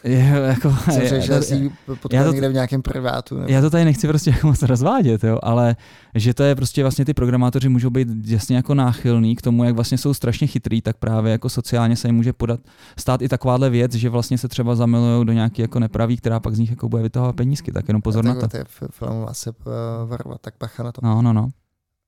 [0.03, 1.69] Je, jako, Jsem řekl, že já,
[2.01, 3.37] potkal to- někde v nějakém privátu.
[3.37, 3.51] Nebo...
[3.51, 5.75] já to tady nechci prostě jako moc rozvádět, jo, ale
[6.15, 9.75] že to je prostě vlastně ty programátoři můžou být jasně jako náchylní k tomu, jak
[9.75, 12.59] vlastně jsou strašně chytrý, tak právě jako sociálně se jim může podat
[12.99, 16.55] stát i takováhle věc, že vlastně se třeba zamilují do nějaký jako nepraví, která pak
[16.55, 18.41] z nich jako bude vytahovat penízky, tak jenom pozor na to.
[18.41, 19.65] Tak, to je filmová se uh,
[20.09, 21.01] varovat, tak bacha na to.
[21.03, 21.49] No, no, no.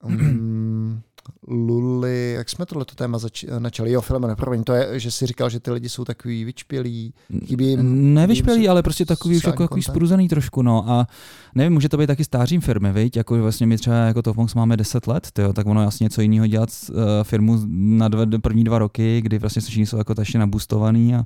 [0.04, 1.02] Um,
[1.48, 3.92] Luli, jak jsme tohleto téma zač- načali?
[3.92, 7.14] Jo, Filip, nepromiň, to je, že jsi říkal, že ty lidi jsou takový vyčpělí,
[7.46, 8.14] chybí jim...
[8.14, 9.96] Nevyšpělý, jim ale prostě takový už jako takový kontakt.
[9.96, 11.08] spruzený trošku, no a
[11.56, 13.18] nevím, může to být taky stářím firmy, viď?
[13.18, 16.04] Jako vlastně my třeba jako to Fonks máme 10 let, tyjo, tak ono je asi
[16.04, 20.16] něco jiného dělat uh, firmu na dva, první dva roky, kdy vlastně všichni jsou jako
[20.16, 21.24] tašně nabustovaný a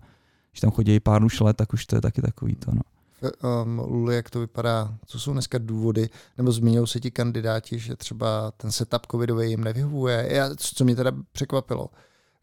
[0.51, 2.71] Když tam chodí pár už let, tak už to je taky takový to.
[2.71, 2.81] No.
[3.23, 7.95] Um, Luli, jak to vypadá, co jsou dneska důvody, nebo zmínil se ti kandidáti, že
[7.95, 10.27] třeba ten setup covidový jim nevyhovuje.
[10.31, 11.89] Já, co mě teda překvapilo,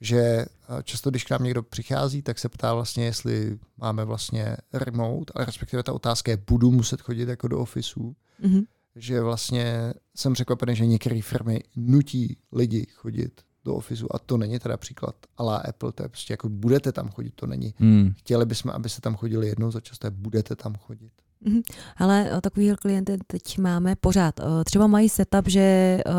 [0.01, 0.47] že
[0.83, 5.45] často, když k nám někdo přichází, tak se ptá vlastně, jestli máme vlastně remote, ale
[5.45, 8.17] respektive ta otázka je, budu muset chodit jako do ofisu.
[8.43, 8.65] Mm-hmm.
[8.97, 13.41] Že vlastně jsem překvapený, že některé firmy nutí lidi chodit
[13.71, 17.09] do ofisu a to není teda příklad ala Apple, to je prostě jako budete tam
[17.09, 17.75] chodit, to není.
[17.79, 18.13] Hmm.
[18.19, 21.13] Chtěli bychom, aby se tam chodili jednou za čas, to je budete tam chodit.
[21.47, 21.63] Mm-hmm.
[21.97, 24.41] Ale eh, takový klienty teď máme pořád.
[24.41, 26.13] Eh, třeba mají setup, že uh,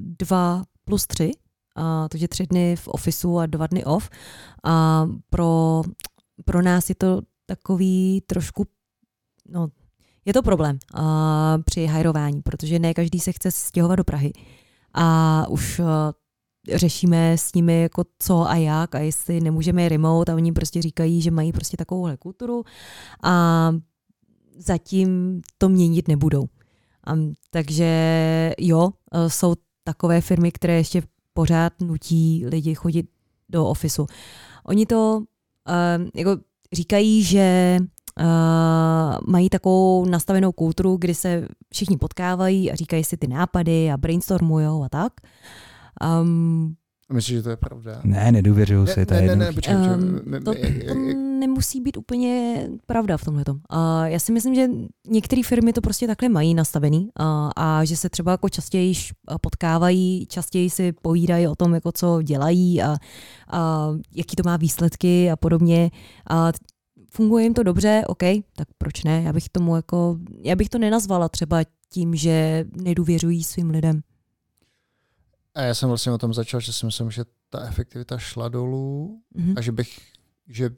[0.00, 1.30] dva plus tři,
[1.76, 4.10] uh, takže tři dny v ofisu a dva dny off.
[4.64, 5.82] A pro,
[6.44, 8.66] pro nás je to takový trošku,
[9.48, 9.68] no,
[10.24, 11.02] je to problém uh,
[11.64, 14.32] při hajrování, protože ne každý se chce stěhovat do Prahy.
[14.94, 15.86] A už uh,
[16.74, 21.22] řešíme s nimi jako co a jak a jestli nemůžeme remote a oni prostě říkají,
[21.22, 22.64] že mají prostě takovouhle kulturu
[23.22, 23.72] a
[24.58, 26.44] zatím to měnit nebudou.
[27.06, 27.12] A,
[27.50, 29.54] takže jo, e, jsou
[29.84, 31.02] takové firmy, které ještě
[31.34, 33.06] pořád nutí lidi chodit
[33.48, 34.06] do ofisu.
[34.64, 36.36] Oni to uh, jako
[36.72, 37.78] říkají, že
[38.20, 38.26] uh,
[39.28, 44.84] mají takovou nastavenou kulturu, kdy se všichni potkávají a říkají si ty nápady a brainstormujou
[44.84, 45.12] a tak.
[46.20, 46.74] Um,
[47.12, 48.00] Myslíš, že to je pravda?
[48.04, 50.54] Ne, nedůvěřuju si, to ne, je ne, ne, počkej, um, to,
[50.86, 50.94] to
[51.40, 53.44] nemusí být úplně pravda v tomhle.
[53.48, 53.56] Uh,
[54.04, 54.66] já si myslím, že
[55.08, 58.94] některé firmy to prostě takhle mají nastavený uh, a že se třeba jako častěji
[59.40, 62.96] potkávají, častěji si povídají o tom, jako co dělají a,
[63.50, 65.90] a jaký to má výsledky a podobně.
[66.30, 66.52] A
[67.10, 68.22] funguje jim to dobře, OK,
[68.56, 69.22] tak proč ne?
[69.22, 74.00] Já bych tomu jako, já bych to nenazvala třeba tím, že nedůvěřují svým lidem.
[75.54, 79.20] A já jsem vlastně o tom začal, že si myslím, že ta efektivita šla dolů
[79.36, 79.54] mm-hmm.
[79.56, 79.98] a že bych,
[80.48, 80.70] že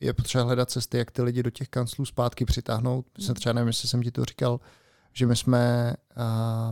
[0.00, 3.06] je potřeba hledat cesty, jak ty lidi do těch kanclů zpátky přitáhnout.
[3.18, 3.36] Myslím mhm.
[3.36, 4.60] třeba nevím, jestli jsem ti to říkal,
[5.12, 6.24] že my jsme uh,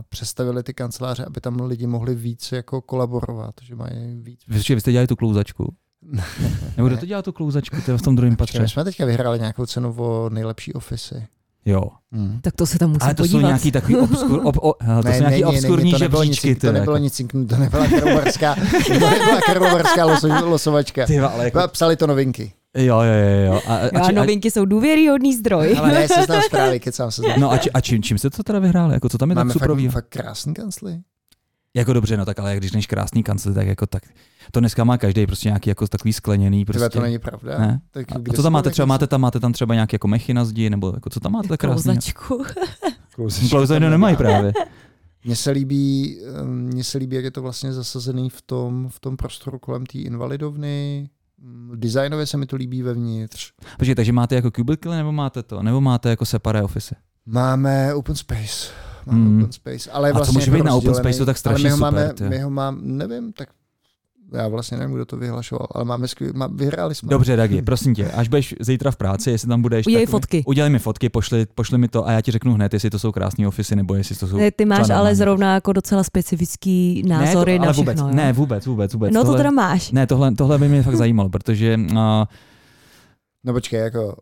[0.09, 4.41] přestavili ty kanceláře, aby tam lidi mohli víc jako kolaborovat, že mají víc.
[4.47, 5.75] Vy, vy jste dělali tu klouzačku?
[6.77, 8.61] Nebo kdo to dělal tu klouzačku, to je v tom druhém patře?
[8.61, 11.27] My jsme teďka vyhráli nějakou cenu o nejlepší ofisy.
[11.65, 11.83] Jo.
[12.11, 12.39] Hmm.
[12.41, 13.39] Tak to se tam musím Ale to podívat.
[13.39, 16.23] jsou nějaký takový obskur, ob, o, to ne, jsou nějaký ne, obskurní ne, to nebylo
[16.23, 18.55] nic, to nebylo nic, to nebyla karlovarská,
[18.87, 20.05] to nebyla karlovarská
[20.45, 21.05] losovačka.
[21.05, 21.59] Ty, ale jako...
[21.67, 22.53] Psali to novinky.
[22.77, 23.53] Jo, jo, jo.
[23.53, 23.61] jo.
[23.67, 25.75] A, a, a, a novinky a, jsou důvěryhodný zdroj.
[25.79, 27.39] Ale ne, se znám zprávy, kecám se znám.
[27.39, 28.93] No a, či, a čím, čím jste to teda vyhráli?
[28.93, 29.87] Jako, co tam je Máme tak suprový?
[29.87, 30.99] Fakt, fakt krásný kancly.
[31.73, 34.03] Jako dobře, no tak ale když než krásný kancel, tak jako tak,
[34.51, 36.65] to dneska má každý prostě nějaký jako takový skleněný.
[36.65, 36.89] Prostě.
[36.89, 37.59] to není pravda.
[37.59, 37.81] Ne?
[37.91, 40.45] Tak a co tam máte třeba, máte tam, máte tam třeba nějaké jako mechy na
[40.45, 41.83] zdi, nebo jako co tam máte tak krásný?
[41.83, 42.43] Klouzačku.
[43.49, 44.53] Klouzačku nemají právě.
[45.25, 49.17] Mně se líbí, mně se líbí, jak je to vlastně zasazený v tom, v tom
[49.17, 51.09] prostoru kolem té invalidovny,
[51.75, 53.51] Designově se mi to líbí vevnitř.
[53.77, 55.63] Počkej, takže máte jako cubicle nebo máte to?
[55.63, 56.95] Nebo máte jako separé office?
[57.25, 58.71] Máme open space
[59.11, 59.37] máme mm.
[59.37, 59.91] open space.
[59.91, 62.21] Ale a vlastně co může být na open space, tak strašně ale my ho super.
[62.21, 63.49] Máme, my ho mám, nevím, tak
[64.33, 67.09] já vlastně nevím, kdo to vyhlašoval, ale máme skvěl, má, vyhráli jsme.
[67.09, 69.87] Dobře, Dagi, prosím tě, až budeš zítra v práci, jestli tam budeš.
[69.87, 70.43] Udělej fotky.
[70.45, 73.11] Udělej mi fotky, pošli, pošli mi to a já ti řeknu hned, jestli to jsou
[73.11, 74.37] krásné ofisy nebo jestli to jsou.
[74.37, 77.93] Ne, ty máš ale zrovna jako docela specifický názory ne, to, na všechno.
[77.93, 78.15] Vůbec, jo?
[78.15, 79.13] Ne, vůbec, vůbec, vůbec.
[79.13, 79.91] No tohle, to teda máš.
[79.91, 81.97] Ne, tohle, tohle by mě fakt zajímalo, protože uh,
[83.43, 84.15] No počkej, jako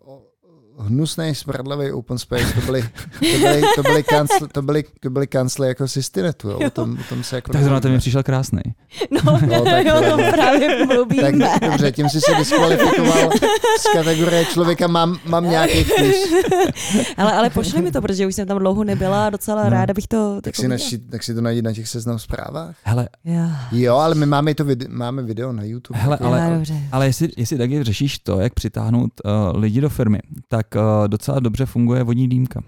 [0.84, 2.82] hnusný, smradlavý open space, to byly,
[3.20, 6.60] to byly, to byly, kancl, to byly, to byly kancly jako Systinetu, jo.
[6.68, 8.62] O tom, o tom se jako tak zrovna to mi přišel krásný.
[9.12, 11.22] No, no tak, jo, to právě mluvíme.
[11.22, 13.30] Tak dobře, tím si se diskvalifikoval
[13.80, 16.16] z kategorie člověka, mám, mám nějaký vkus.
[17.18, 19.70] ale, ale pošli mi to, protože už jsem tam dlouho nebyla a docela no.
[19.70, 22.76] ráda bych to tak si, naši, tak si to najít na těch seznam zprávách.
[22.84, 23.10] Hele.
[23.72, 26.00] Jo, ale my máme, to video, máme video na YouTube.
[26.00, 30.20] Hele, ale, ale, ale jestli, jestli taky řešíš to, jak přitáhnout uh, lidi do firmy,
[30.48, 32.64] tak tak uh, docela dobře funguje vodní dýmka.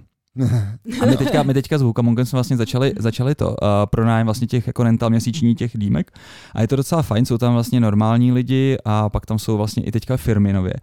[1.02, 4.48] A my teďka, my teďka s Vukamongem jsme vlastně začali, začali to, uh, pronájem vlastně
[4.48, 6.12] těch jako rental měsíční těch dýmek
[6.54, 9.84] a je to docela fajn, jsou tam vlastně normální lidi a pak tam jsou vlastně
[9.84, 10.74] i teďka firmy nově.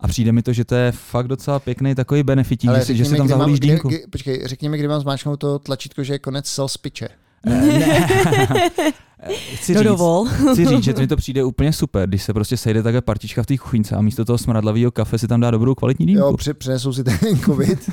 [0.00, 3.04] A přijde mi to, že to je fakt docela pěkný takový benefití, že, si, že
[3.04, 3.88] si tam zaholíš dýmku.
[3.88, 7.08] Kdy, počkej, řekni mi, kdy mám zmáčknout to tlačítko, že je konec sales pitche.
[7.44, 8.70] Ne.
[9.54, 10.24] chci, no říct, dovol.
[10.52, 13.46] chci říct, že mi to přijde úplně super, když se prostě sejde takhle partička v
[13.46, 16.22] té kuchyňce a místo toho smradlavého kafe si tam dá dobrou kvalitní dýmku.
[16.22, 17.90] Jo, při, přinesou si ten covid.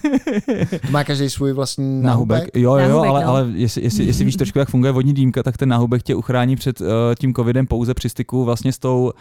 [0.90, 2.38] má každý svůj vlastní náhubek.
[2.38, 2.56] náhubek.
[2.56, 3.30] Jo, jo, náhubek, ale, no.
[3.30, 6.56] ale jestli, jestli, jestli víš trošku, jak funguje vodní dýmka, tak ten náhubek tě uchrání
[6.56, 6.88] před uh,
[7.20, 9.12] tím covidem pouze při styku vlastně s tou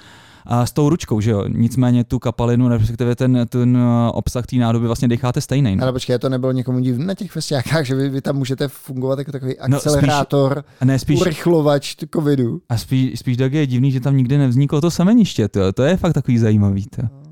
[0.50, 1.44] a s tou ručkou, že jo.
[1.48, 5.76] Nicméně tu kapalinu, respektive ten, ten eh, obsah té nádoby vlastně decháte stejný.
[5.76, 5.82] No.
[5.82, 9.18] Ale počkej, to nebylo někomu divné na těch festiákách, že vy, vy, tam můžete fungovat
[9.18, 12.60] jako takový akcelerátor, no, spíš, ne, spíš, urychlovač covidu.
[12.68, 15.96] A spíš, spíš tak je divný, že tam nikdy nevzniklo to semeniště, to, to je
[15.96, 16.86] fakt takový zajímavý.
[16.86, 17.29] To.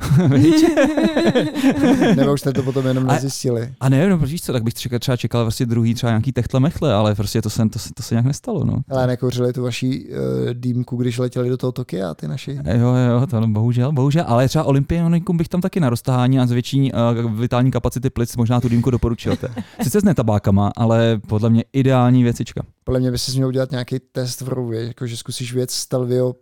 [2.16, 3.74] Nebo už jste to potom jenom A- nezjistili.
[3.80, 6.60] A ne, no, víš co, tak bych třeba, třeba čekal vlastně druhý třeba nějaký techtle
[6.60, 8.76] mechle, ale prostě to se, to, se, to se nějak nestalo, no.
[8.90, 10.16] Ale nekouřili tu vaší uh,
[10.52, 12.58] dýmku, když letěli do toho Tokia, ty naši.
[12.74, 16.46] Jo, jo, to no, bohužel, bohužel, ale třeba olympionikům bych tam taky na roztahání a
[16.46, 19.36] zvětší uh, vitální kapacity plic možná tu dýmku doporučil.
[19.82, 22.62] Sice s netabákama, ale podle mě ideální věcička.
[22.84, 26.28] Podle mě by si měl udělat nějaký test v rově, jako že zkusíš věc Stelvio
[26.28, 26.34] uh,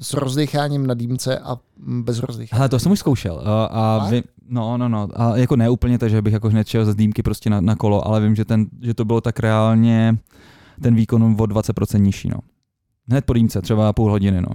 [0.00, 2.58] s rozdecháním na dýmce a bez rozdechání.
[2.58, 3.34] Hele, to jsem už zkoušel.
[3.34, 4.10] Uh, a Fakt?
[4.10, 5.08] vy, no, no, no.
[5.14, 7.76] A jako ne úplně to, že bych jako hned šel z dýmky prostě na, na
[7.76, 10.18] kolo, ale vím, že, ten, že to bylo tak reálně
[10.82, 12.36] ten výkon o 20% nižší, no.
[13.08, 14.50] Hned po dýmce, třeba půl hodiny, no.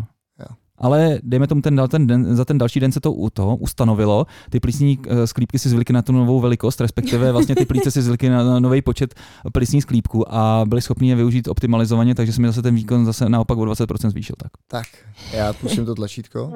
[0.78, 3.56] Ale dejme tomu, ten, dal- ten den, za ten další den se to u toho
[3.56, 4.26] ustanovilo.
[4.50, 8.02] Ty plísní eh, sklípky si zvykly na tu novou velikost, respektive vlastně ty plíce si
[8.02, 9.16] zvykly na, na nový počet
[9.54, 13.30] plísních sklípků a byli schopni je využít optimalizovaně, takže se mi zase ten výkon zase
[13.30, 14.36] naopak o 20% zvýšil.
[14.38, 14.86] Tak, Tak,
[15.34, 16.52] já pustím to tlačítko.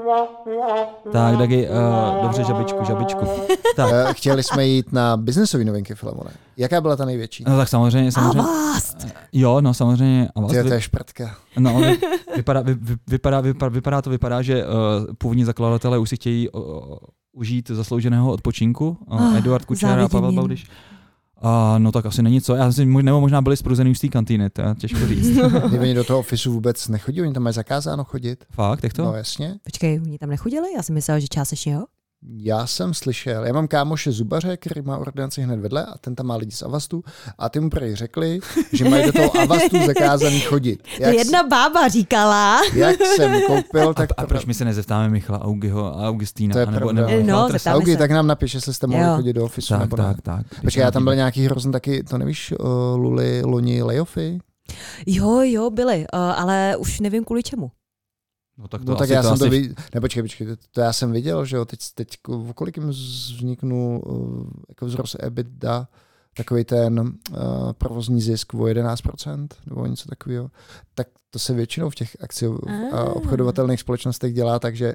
[1.11, 3.25] tak taky, uh, dobře, žabičku, žabičku.
[3.75, 6.29] Tak, Eh, Chtěli jsme jít na biznesové novinky, Filemone.
[6.59, 7.43] Jaká byla ta největší?
[7.47, 8.39] No tak samozřejmě, samozřejmě.
[8.39, 9.07] Avast!
[9.33, 10.27] Jo, no samozřejmě.
[10.27, 11.35] A Ty, vlastně, to je šprtka.
[11.59, 11.97] no, vy-
[12.35, 14.71] vypadá, vy, vy- vypadá, vypadá, vypadá, to vypadá, že uh,
[15.17, 16.61] původní zakladatelé už si chtějí uh,
[17.31, 18.97] užít zaslouženého odpočinku.
[19.11, 20.31] Uh, Ah, Eduard Kučera a Pavel.
[20.31, 20.65] Baudiš.
[21.41, 22.55] A no tak asi není co.
[22.55, 25.35] Já si, nebo možná byli spruzený už z té kantýny, to je těžko říct.
[25.71, 28.45] Ty oni do toho ofisu vůbec nechodí, oni tam mají zakázáno chodit.
[28.51, 29.03] Fakt, jak to?
[29.03, 29.55] No jasně.
[29.63, 30.67] Počkej, oni tam nechodili?
[30.75, 31.83] Já jsem myslela, že částečně jo.
[32.37, 36.25] Já jsem slyšel, já mám kámoše zubaře, který má ordinaci hned vedle a ten tam
[36.25, 37.03] má lidi z Avastu
[37.37, 38.39] a ty mu prý řekli,
[38.73, 40.83] že mají do toho Avastu zakázaný chodit.
[40.97, 42.61] To jedna bába říkala.
[42.73, 46.53] jak jsem koupil, a, tak a proč my se nezeptáme Michala Augiho a Augustína?
[46.53, 47.97] To je a nebo, nebo No, Augi, se.
[47.97, 49.15] tak nám napiš, jestli jste mohli Jo.
[49.15, 50.03] chodit do ofisu tak, nebo ne.
[50.03, 50.61] tak, tak.
[50.61, 54.39] Počkej, já tam byl nějaký hrozný taky, to nevíš, uh, Luli, Loni, layoffy?
[55.07, 57.71] Jo, jo, byli, uh, ale už nevím kvůli čemu.
[58.59, 60.47] No tak to No tak asi, já to jsem asi to viděl, ne počkej, počkej,
[60.47, 64.85] to, to, já jsem viděl, že jo, teď, teď o kolik jim vzniknul uh, jako
[64.85, 65.87] vzrost EBITDA,
[66.37, 67.37] takový ten uh,
[67.77, 70.51] provozní zisk o 11% nebo něco takového,
[70.95, 72.49] tak to se většinou v těch akci a
[73.01, 73.09] Ah.
[73.09, 74.93] obchodovatelných společnostech dělá, takže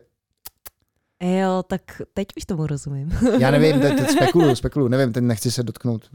[1.22, 3.10] Jo, tak teď už tomu rozumím.
[3.38, 6.10] já nevím, teď, teď spekuluju, spekuluju, nevím, teď nechci se dotknout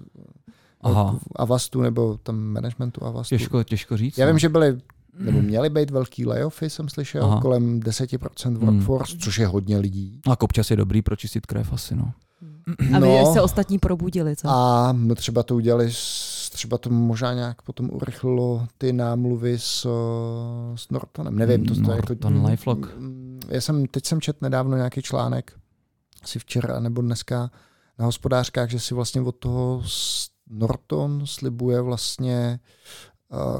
[0.82, 3.36] Aha, Avastu nebo tam managementu Avastu.
[3.38, 4.18] těžko, těžko říct.
[4.18, 4.32] Já no.
[4.32, 4.78] vím, že byly
[5.18, 7.42] nebo měly být velký layoffy, jsem slyšel, Aha.
[7.42, 10.20] Kolem 10% workforce, což je hodně lidí.
[10.32, 12.12] A kopčas je dobrý pro čistit krev asi, no.
[12.96, 13.18] A No.
[13.20, 14.48] vy se ostatní probudili, co?
[14.50, 15.92] A no třeba to udělali,
[16.52, 19.88] třeba to možná nějak potom urychlilo ty námluvy s,
[20.76, 21.36] s Nortonem.
[21.36, 21.92] Nevím, to, to je to.
[22.30, 22.96] Norton, LifeLock.
[22.98, 25.54] Mm, Já jsem, teď jsem čet nedávno nějaký článek,
[26.24, 27.52] asi včera nebo dneska
[28.00, 29.84] na hospodářkách, že si vlastně od toho
[30.50, 33.09] Norton slibuje vlastně uh,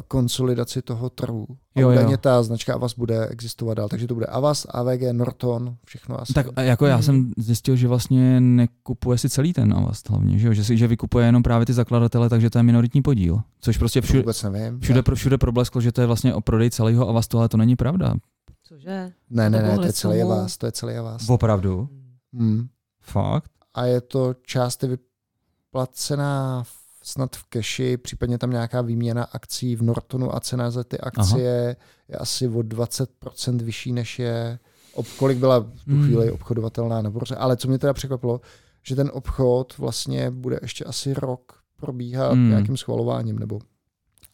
[0.08, 1.48] konsolidaci toho trhu.
[1.76, 2.18] A Jo, jo.
[2.18, 6.34] ta značka Avast bude existovat dál, takže to bude Avast, AVG, Norton, všechno asi.
[6.34, 10.48] Tak a jako já jsem zjistil, že vlastně nekupuje si celý ten Avast hlavně, že,
[10.48, 10.54] jo?
[10.54, 13.42] že, si, že vykupuje jenom právě ty zakladatele, takže to je minoritní podíl.
[13.62, 14.80] Což prostě to všude, vůbec nevím.
[14.80, 17.76] všude, pro, všude problesklo, že to je vlastně o prodej celého Avastu, ale to není
[17.76, 18.16] pravda.
[18.64, 19.12] Cože?
[19.30, 20.22] Ne, ne, ne, to je celý.
[20.22, 21.30] Avast, to je celý Avast.
[21.30, 21.90] Opravdu?
[22.34, 22.68] Hmm.
[23.02, 23.52] Fakt?
[23.74, 26.79] A je to část vyplacená v-
[27.10, 31.76] snad v keši, případně tam nějaká výměna akcí v Nortonu a cena za ty akcie
[32.10, 34.60] je asi o 20% vyšší, než je,
[34.94, 36.06] ob, kolik byla v tu Hmm.
[36.06, 37.36] chvíli obchodovatelná na burze.
[37.36, 38.42] Ale co mě teda překvapilo,
[38.84, 42.50] že ten obchod vlastně bude ještě asi rok probíhat Hmm.
[42.50, 43.60] nějakým schvalováním, nebo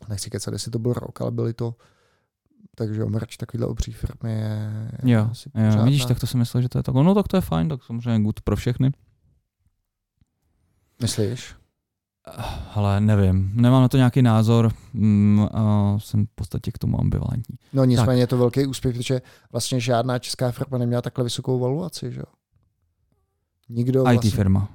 [0.09, 1.76] nechci kecat, jestli to byl rok, ale byly to
[2.78, 5.84] takže jo, merch takovýhle obří firmy je, je Jo, asi jo pořádná.
[5.86, 6.95] vidíš, tak to jsem myslel, že to je tak.
[6.95, 8.91] No tak to je fajn, tak samozřejmě good pro všechny.
[11.01, 11.55] Myslíš?
[12.73, 17.55] Ale nevím, nemám na to nějaký názor, mm, a jsem v podstatě k tomu ambivalentní.
[17.73, 19.21] No nicméně je to velký úspěch, protože
[19.51, 22.26] vlastně žádná česká firma neměla takhle vysokou valuaci, že jo?
[23.69, 24.69] Nikdo IT vlastně, firma,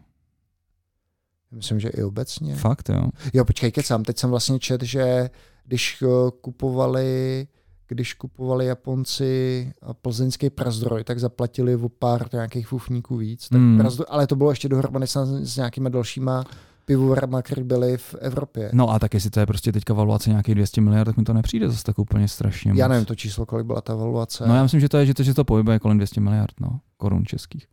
[1.51, 2.57] myslím, že i obecně.
[2.57, 3.09] fakt jo.
[3.35, 5.31] Jo, počkej, kecám, teď jsem vlastně čet, že
[5.65, 6.07] když eh,
[6.41, 7.47] kupovali
[7.87, 13.49] když kupovali Japonci eh, plzeňský prazdroj, tak zaplatili o pár nějakých fufníků víc.
[13.49, 13.79] Tak Hmm.
[13.79, 16.45] prazdroj, ale to bylo ještě dohromady s, s nějakýma dalšíma
[16.91, 18.71] pivovarama, které byly v Evropě.
[18.73, 21.33] No a tak jestli to je prostě teďka valuace nějakých 200 miliard, tak mi to
[21.33, 22.91] nepřijde zase tak úplně strašně Já moc.
[22.91, 24.45] nevím to číslo, kolik byla ta valuace.
[24.49, 26.81] No já myslím, že to je, že to, že to pohybuje kolem 200 miliard, no,
[26.97, 27.67] korun českých.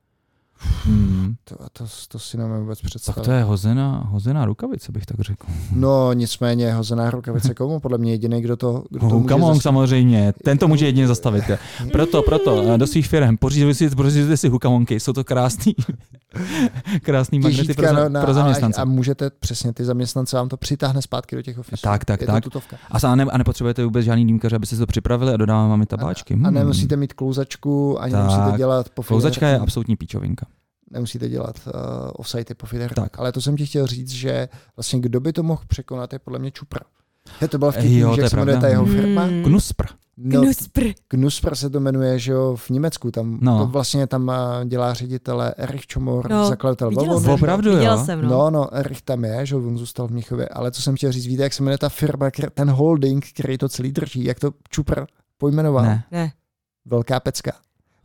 [0.86, 1.36] Hmm.
[1.44, 3.16] to, to, to si nemůžu vůbec představit.
[3.16, 5.48] Tak to je hozená, hozená rukavice, bych tak řekl.
[5.72, 7.80] No nicméně hozená rukavice komu?
[7.80, 11.08] Podle mě jediný, kdo to, kdo to může Hukamong zas- samozřejmě, ten to může jedině
[11.08, 11.44] zastavit.
[11.92, 15.76] Proto, proto, eh, do svých firm, pořizujte si, pořizujte si hukamonky, jsou to krásný.
[17.02, 18.80] Krásný magnety pro, za, na- na- pro zaměstnance.
[18.80, 21.82] A, a můžete přesně ty zaměstnance vám to přitáhne zpátky do těch ofisů.
[21.84, 22.44] Tak, tak, je tak.
[22.44, 22.78] Tutovka.
[22.92, 25.82] A, a, ne, a nepotřebujete vůbec žádný dýmkař, aby si to připravili a dodáváme vám
[25.82, 26.34] i tabáčky.
[26.34, 26.54] A Hmm.
[26.54, 28.22] nemusíte mít klouzačku, ani Tak.
[28.28, 30.46] nemusíte dělat po Klouzačka je absolutní píčovinka.
[30.92, 31.72] Nemusíte dělat uh,
[32.14, 32.96] offsite po feederku.
[32.96, 33.20] Tak.
[33.20, 36.40] Ale to jsem ti chtěl říct, že vlastně kdo by to mohl překonat, je podle
[36.40, 36.78] mě Čupr.
[37.42, 39.24] Je to bylo vtipný, Jo, že jak se jmenuje ta jeho firma.
[39.24, 39.44] Hmm.
[39.44, 39.86] Knuspr.
[40.18, 40.82] No, Knuspr.
[41.08, 43.12] Knuspr se to jmenuje, že jo, v Německu.
[43.12, 43.60] Tam No.
[43.60, 47.20] to vlastně tam eh, dělá ředitele Erich Čomor, No, zakladatel Volvo.
[47.22, 47.30] jsem.
[47.32, 48.06] Opravdu, jo?
[48.06, 48.30] jsem, No.
[48.30, 48.50] no.
[48.50, 51.26] no, Erich tam je, že jo, on zůstal v Mnichově, ale co jsem chtěl říct,
[51.28, 55.06] víte, jak se jmenuje ta firma, ten holding, který to celý drží, jak to Čupr
[55.38, 55.84] pojmenoval?
[55.86, 56.04] Ne.
[56.12, 56.32] Ne.
[56.86, 57.52] Velká pecka.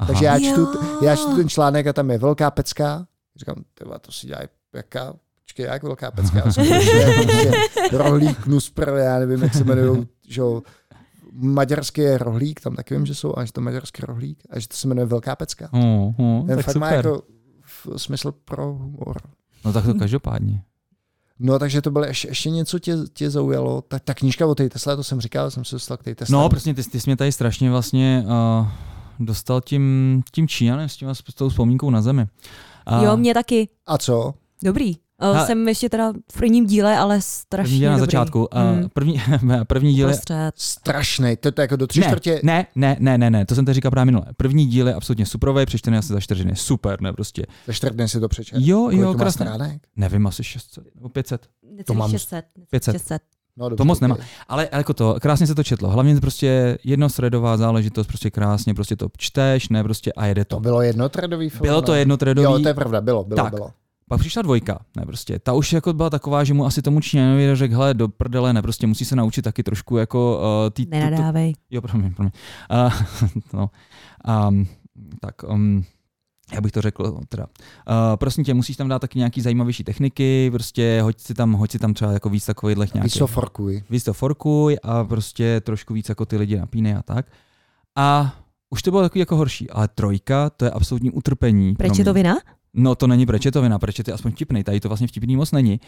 [0.02, 0.06] Aha.
[0.06, 0.68] Takže já čtu,
[1.02, 3.06] já čtu ten článek a tam je velká pecka.
[3.36, 3.56] Říkám,
[4.00, 6.42] to si dělají jaká, počkej, jak velká pecka.
[7.92, 10.62] Rohlík, knuspr, já nevím, jak se jmenují, že jo,
[11.32, 14.68] maďarský je rohlík, tam taky vím, že jsou, a že to maďarský rohlík, a že
[14.68, 15.68] to se jmenuje velká pecka.
[15.72, 17.06] Oh, oh, Ten tak fakt má super.
[17.06, 17.22] jako
[17.64, 19.16] f- smysl pro humor.
[19.64, 20.62] No tak to každopádně.
[21.38, 23.82] No, takže to bylo ještě, ještě něco tě, tě zaujalo.
[23.82, 26.42] Ta, ta knížka o té Tesla, to jsem říkal, jsem se dostal k té Tesla.
[26.42, 28.66] No, prostě ty, ty jsi mě tady strašně vlastně uh,
[29.26, 32.26] dostal tím, tím Číňanem, s, tím, s tou vzpomínkou na zemi.
[32.86, 33.68] A Jo, mě taky.
[33.86, 34.34] A co?
[34.64, 34.92] Dobrý.
[34.96, 38.06] A- Uh, jsem ještě teda v prvním díle, ale strašně první díl na dobrý.
[38.06, 38.38] začátku.
[38.54, 38.88] Uh, Hmm.
[38.94, 39.20] první,
[39.66, 40.14] první díl je...
[40.14, 40.52] Prostřed.
[40.56, 42.40] Strašný, to, to je jako do tři Ne, čtvrtě.
[42.42, 44.24] ne, ne, ne, ne, ne, to jsem teď říkal právě minule.
[44.36, 46.56] První díl je absolutně superový, přečtený asi za čtyři dny.
[46.56, 47.46] Super, ne, prostě.
[47.66, 48.56] Za čtyři dny si to přečet.
[48.60, 49.32] Jo, Kolik jo, krásně.
[49.32, 49.82] stránek?
[49.96, 51.46] Nevím, asi 600 nebo 500.
[51.86, 52.44] To mám- 600.
[52.70, 52.94] 500.
[52.94, 53.22] 600.
[53.56, 54.16] No, dobře, To moc nemá.
[54.48, 55.90] Ale jako to, krásně se to četlo.
[55.90, 60.56] Hlavně prostě jednostředová záležitost, prostě krásně, prostě to čteš, ne, prostě a jede to.
[60.56, 61.62] To bylo jednotredový film.
[61.62, 61.98] Bylo to no.
[61.98, 62.44] jednotredový.
[62.44, 63.54] Jo, to je pravda, bylo, bylo, Tak.
[63.54, 63.70] bylo.
[64.08, 65.38] Pak přišla dvojka, ne prostě.
[65.38, 68.62] Ta už jako byla taková, že mu asi tomu Číňanovi řekl, hele, do prdele, ne,
[68.62, 71.54] prostě musí se naučit taky trošku jako uh, tý, tu, tu, Nenadávej.
[71.70, 72.32] Jo, promiň, promiň.
[72.70, 72.92] Uh,
[73.52, 73.70] no,
[74.48, 74.66] um,
[75.20, 75.84] tak, um,
[76.52, 77.46] já bych to řekl, teda.
[77.46, 81.70] Uh, prosím tě, musíš tam dát taky nějaký zajímavější techniky, prostě hoď si tam, hoď
[81.70, 83.02] si tam třeba jako víc takových nějakých.
[83.02, 83.82] Víc to forkuj.
[83.90, 87.26] Víc to forkuj a prostě trošku víc jako ty lidi napínej a tak.
[87.96, 88.36] A
[88.70, 91.74] už to bylo takový jako horší, ale trojka, to je absolutní utrpení.
[91.74, 92.34] pro Proč je to vina?
[92.74, 95.80] No to není prečetovina, prečet je aspoň vtipný, tady to vlastně vtipný moc není.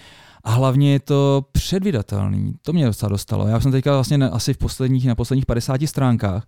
[0.44, 3.46] A hlavně je to předvydatelný, to mě docela dostalo.
[3.48, 6.46] Já jsem teďka vlastně na, asi v posledních, na posledních 50 stránkách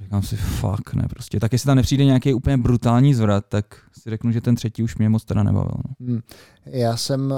[0.00, 1.40] Říkám si, fuck, ne, prostě.
[1.40, 4.96] Tak jestli tam nepřijde nějaký úplně brutální zvrat, tak si řeknu, že ten třetí už
[4.96, 5.74] mě moc teda nebavil.
[6.00, 6.06] No.
[6.06, 6.20] Hmm.
[6.66, 7.34] Já jsem,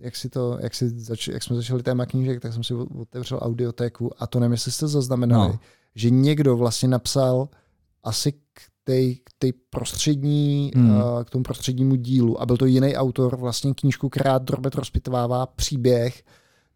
[0.00, 3.38] jak, si to, jak, si zač, jak jsme začali téma knížek, tak jsem si otevřel
[3.42, 5.58] audiotéku a to nevím, jestli jste zaznamenali, No.
[5.94, 7.48] že někdo vlastně napsal
[8.02, 8.38] asi k
[8.84, 10.90] té k té prostřední, Hmm.
[10.90, 15.46] uh, k tomu prostřednímu dílu a byl to jiný autor, vlastně knížku, která drobet rozpitvává
[15.46, 16.22] příběh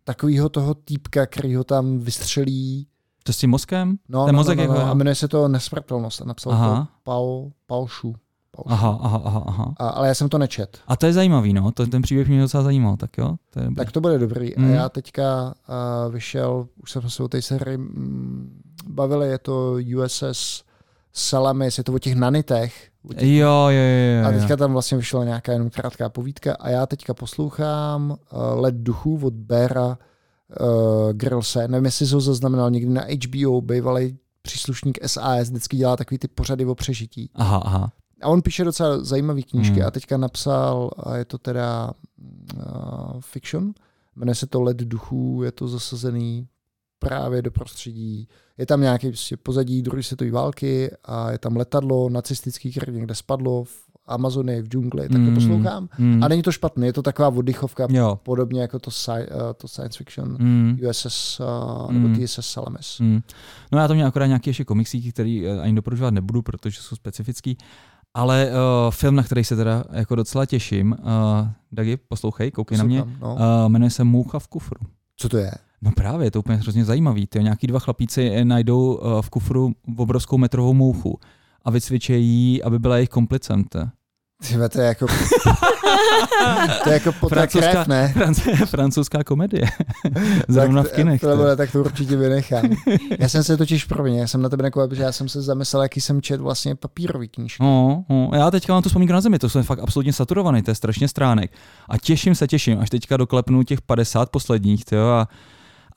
[0.04, 2.86] takového toho týpka, který ho tam vystřelí.
[3.22, 3.96] To s tím mozkem?
[4.08, 6.52] No, Ten no, mozek no, no, jako- no, a jmenuje se to Nesmrtelnost a napsal
[6.52, 6.80] Aha.
[6.80, 8.14] to Paul, Paul Schu.
[8.66, 9.74] Aha, aha, aha, aha.
[9.78, 10.78] A, ale já jsem to nečet.
[10.86, 11.72] A to je zajímavý, no.
[11.72, 13.36] To, ten příběh mě docela zajímal, tak jo.
[13.50, 13.76] To je dobrý.
[13.76, 14.52] Tak to bude dobrý.
[14.56, 14.64] Mm.
[14.64, 15.54] A já teďka
[16.06, 20.64] uh, vyšel, už jsme se o té sérii mm, bavili, je to USS
[21.12, 22.88] Salamis, je to o těch nanitech.
[23.10, 24.26] O těch, Jo, jo, jo, jo.
[24.26, 24.38] a jo.
[24.40, 28.16] teďka tam vlastně vyšla nějaká jenom krátká povídka a já teďka poslouchám uh,
[28.60, 29.98] Let duchů od Bera
[30.60, 31.68] uh, Grillse.
[31.68, 36.28] Nevím, jestli jsi ho zaznamenal někdy na HBO, bývalý příslušník SAS, vždycky dělá takový ty
[36.28, 37.30] pořady o přežití.
[37.34, 37.92] Aha, aha.
[38.22, 39.86] A on píše docela zajímavé knížky Hmm.
[39.86, 41.90] a teďka napsal, a je to teda
[42.56, 43.72] uh, fiction,
[44.16, 46.48] jmenuje se to Led duchů, je to zasazený
[46.98, 48.28] právě do prostředí.
[48.58, 53.14] Je tam nějaký prostě pozadí druhé světové války a je tam letadlo nacistický, které někde
[53.14, 55.88] spadlo v Amazonii, v džungli, tak to Mm, poslouchám.
[55.98, 56.24] mm.
[56.24, 58.18] A není to špatné, je to taková oddychovka, Jo.
[58.22, 60.78] podobně jako to, sci, uh, to science fiction Mm.
[60.90, 62.14] USS uh, nebo Mm.
[62.16, 62.96] TSS Salamis.
[63.00, 63.20] Mm.
[63.72, 66.96] No já to měl akorát nějaké ještě komiksíky, který eh, ani doporučovat nebudu, protože jsou
[66.96, 67.58] specifický.
[68.14, 72.84] Ale uh, film, na který se teda jako docela těším, uh, Dagi, poslouchej, koukej na
[72.84, 73.68] mě, uh, Poslouchám, No.
[73.68, 74.80] jmenuje se Moucha v kufru.
[75.16, 75.50] Co to je?
[75.82, 77.26] No právě, je to úplně hrozně zajímavý.
[77.26, 81.18] Ty nějaký dva chlapíci eh, najdou uh, v kufru obrovskou metrovou mouchu
[81.64, 83.64] a vycvičejí ji, aby byla jejich komplicem.
[83.64, 83.78] To.
[84.46, 85.06] Tyhle, to je jako...
[86.84, 88.14] to je jako poté krev, ne?
[88.16, 89.66] Franc- francouzská komedie.
[90.48, 91.20] Zrovna v kinech.
[91.20, 91.36] To, to.
[91.36, 92.68] to, tak to určitě vynechám.
[93.18, 95.82] Já jsem se totiž promiň, já jsem na tebe nekoval, protože já jsem se zamyslel,
[95.82, 97.62] jaký jsem čet vlastně papírový knížky.
[97.62, 100.70] No, no, já teďka mám tu vzpomínku na zemi, to jsem fakt absolutně saturovaný, to
[100.70, 101.52] je strašně stránek.
[101.88, 105.28] A těším se, těším, až teďka doklepnu těch 50 posledních, tyjo, a,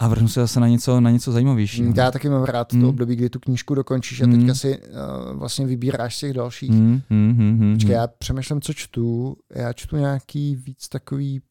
[0.02, 1.94] a vrhnu se zase na něco, na něco zajímavějšího.
[1.96, 2.82] Já taky mám rád Mm.
[2.82, 4.38] to období, kdy tu knížku dokončíš a Mm.
[4.40, 6.70] teďka si uh, vlastně vybíráš z těch dalších.
[6.70, 9.36] Hmm, hmm, hmm, hmm, Počkej, já přemýšlím, co čtu.
[9.56, 11.42] Já čtu nějaký víc takový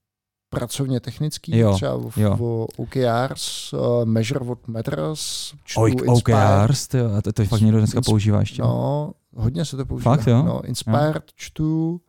[0.49, 2.37] pracovně technický, Jo, třeba o, jo.
[2.41, 5.95] o OKRs, uh, Measure What Matters, čtu Oj.
[6.07, 8.63] OKRs, tyjo, a to, to fakt někdo dneska používá ještě.
[8.63, 10.17] No, hodně se to používá.
[10.17, 10.43] Fakt, jo?
[10.43, 12.01] No, Inspired čtu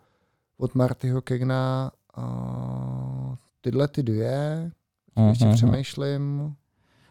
[0.58, 4.72] od Martyho Kegna uh, tyhle ty dvě,
[5.30, 5.54] ještě mhm.
[5.56, 6.54] přemýšlím.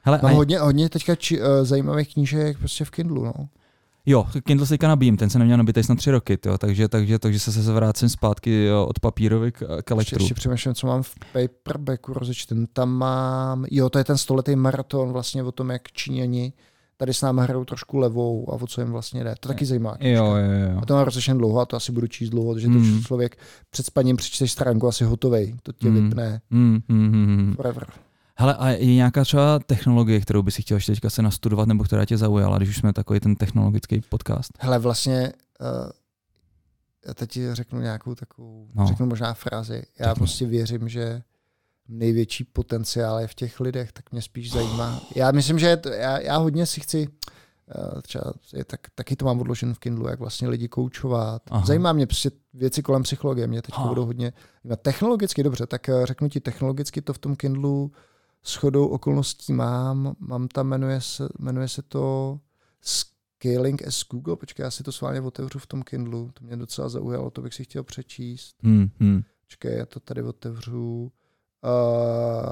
[0.02, 3.32] Hele, Mám a- hodně, hodně teďka či, uh, zajímavých knížek prostě v Kindlu, no.
[4.06, 7.38] Jo, Kindle teďka nabíjím, ten se neměl nabitej snad tři roky, jo, takže, takže, takže
[7.38, 10.22] se se vrátím zpátky jo, od papírových k, k Ještě, elektru.
[10.22, 12.66] ještě přemýšlím, co mám v paperbacku rozečten.
[12.72, 16.52] Tam mám, jo, to je ten stoletý maraton vlastně o tom, jak Číňani
[17.00, 19.34] tady s námi hrajou trošku levou a o co jim vlastně jde.
[19.40, 19.96] To taky zajímá.
[20.00, 20.78] Jo, jo, jo.
[20.82, 22.98] A to mám rozečten dlouho a to asi budu číst dlouho, Hmm.
[23.00, 23.36] to člověk
[23.70, 25.54] před spaním přečteš stránku asi hotovej.
[25.62, 26.04] To tě Hmm.
[26.08, 27.52] vypne hmm, hmm.
[27.56, 27.86] forever.
[28.36, 31.84] Hele, a je nějaká třeba technologie, kterou bys si chtěl ještě teďka se nastudovat, nebo
[31.84, 34.50] která tě zaujala, když už jsme takový ten technologický podcast?
[34.58, 35.90] Hele, vlastně uh,
[37.06, 38.86] já teď řeknu nějakou takovou, No.
[38.86, 39.82] řeknu možná frázi.
[39.98, 40.18] Já Řekni.
[40.18, 41.22] prostě věřím, že
[41.90, 45.00] největší potenciál je v těch lidech, tak mě spíš zajímá.
[45.16, 49.24] Já myslím, že to, já, já hodně si chci, uh, třeba je, tak, taky to
[49.24, 51.42] mám odložen v Kindlu, jak vlastně lidi koučovat.
[51.50, 51.66] Aha.
[51.66, 54.32] Zajímá mě prostě věci kolem psychologie, mě teď budou hodně.
[54.82, 57.92] Technologicky dobře, tak eh, řeknu ti, technologicky to v tom Kindlu
[58.42, 60.16] s chodou okolností mám.
[60.18, 62.38] Mám tam, jmenuje se, jmenuje se to
[62.80, 64.36] Scaling as Google.
[64.36, 66.30] Počkej, já si to sválně otevřu v tom Kindlu.
[66.34, 68.56] To mě docela zaujalo, to bych si chtěl přečíst.
[68.62, 69.22] Hmm, hmm.
[69.46, 71.12] Počkej, já to tady otevřu.
[71.62, 72.50] Uh,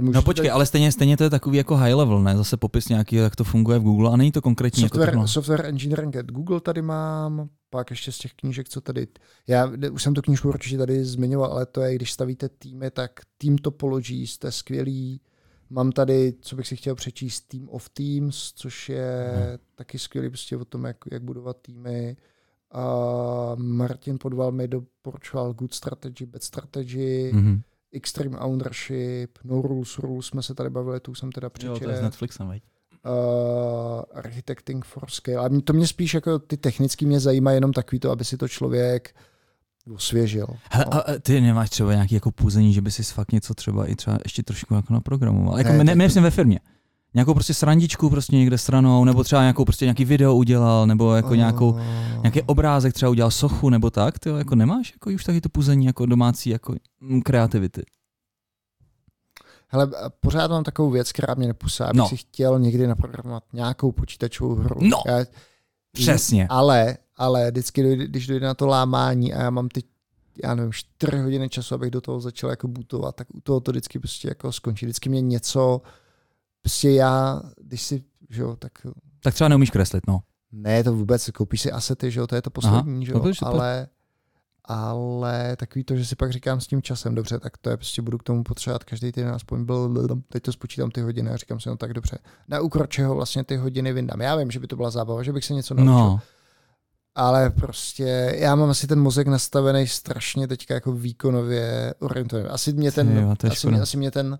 [0.00, 2.36] No počkej, tady- ale stejně, stejně to je takový jako high level, ne?
[2.36, 5.32] Zase popis nějaký, jak to funguje v Google a není to konkrétní jako Software, technologie.
[5.32, 9.08] software engineering at Google tady mám, pak ještě z těch knížek, co tady,
[9.46, 13.10] já už jsem tu knížku určitě tady zmiňoval, ale to je, když stavíte týmy, tak
[13.38, 15.20] Team Topologies, to je skvělý.
[15.70, 19.58] Mám tady, co bych si chtěl přečíst, Team of Teams, což je hmm.
[19.74, 22.16] taky skvělý prostě o tom, jak, jak budovat týmy.
[22.72, 27.40] A Martin Podval mi doporučoval Good Strategy, Bad Strategy, mm.
[27.40, 27.60] Mhm.
[27.92, 31.90] Extreme Ownership, No Rules, Rules jsme se tady bavili, tu jsem teda Jo, přečetl to
[31.90, 32.62] je s Netflixem, veď?
[33.06, 35.36] uh, architecting for scale.
[35.36, 38.48] A to mě spíš jako ty technicky mě zajímá jenom takový to, aby si to
[38.48, 39.14] člověk
[39.94, 40.46] osvěžil.
[40.70, 41.10] Hele, No.
[41.10, 44.18] a ty nemáš třeba nějaký jako půzení, že by si fakt něco třeba i třeba
[44.24, 45.58] ještě trošku jako naprogramoval?
[45.58, 46.60] Jako Ne, ne, ne, tak ne, to- ve firmě.
[47.14, 51.34] Nějakou prostě srandičku prostě někde stranou, nebo třeba nějakou prostě nějaký video udělal, nebo jako
[51.34, 51.80] nějakou, Uh,
[52.22, 55.86] nějaký obrázek třeba udělal sochu, nebo tak, ty jako nemáš jako už taky to půzení
[55.86, 57.82] jako domácí jako mm, kreativity.
[59.68, 59.90] Hele,
[60.20, 61.84] pořád mám takovou věc, která mě nepusá.
[61.84, 62.08] Já bych No.
[62.08, 64.80] si chtěl někdy naprogramovat nějakou počítačovou hru.
[64.82, 64.96] No.
[65.06, 65.24] Já,
[65.92, 66.46] Přesně.
[66.50, 69.82] ale, ale vždycky, dojde, když dojde na to lámání a já mám ty
[70.44, 73.70] já nevím, 4 hodiny času, abych do toho začal jako bootovat, tak u toho to
[73.70, 74.86] vždycky prostě jako skončí.
[74.86, 75.80] Vždycky mě něco,
[76.62, 78.72] prostě já, když si, že jo, tak
[79.22, 80.20] Tak třeba neumíš kreslit, no.
[80.52, 83.22] Ne, to vůbec, koupíš si asety, že jo, to je to poslední, Aha, že no,
[83.24, 83.86] jo, ale,
[84.64, 88.02] ale takový to, že si pak říkám s tím časem, dobře, tak to je prostě
[88.02, 91.60] budu k tomu potřebovat každý týden aspoň byl, teď to spočítám ty hodiny a říkám
[91.60, 94.20] si, no tak dobře, na úkor čeho vlastně ty hodiny vyndám.
[94.20, 96.20] Já vím, že by to byla zábava, že bych se něco naučil, No,
[97.14, 102.48] ale prostě já mám asi ten mozek nastavený strašně teďka jako výkonově orientovaný.
[102.48, 104.38] Asi mě ten, jo, asi, mě, asi mě ten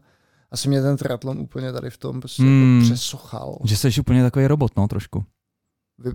[0.51, 2.81] asi mě ten triatlon úplně tady v tom prostě jako hmm.
[2.81, 3.59] jako přesochal.
[3.65, 5.25] Že jsi úplně takový robot, no, trošku.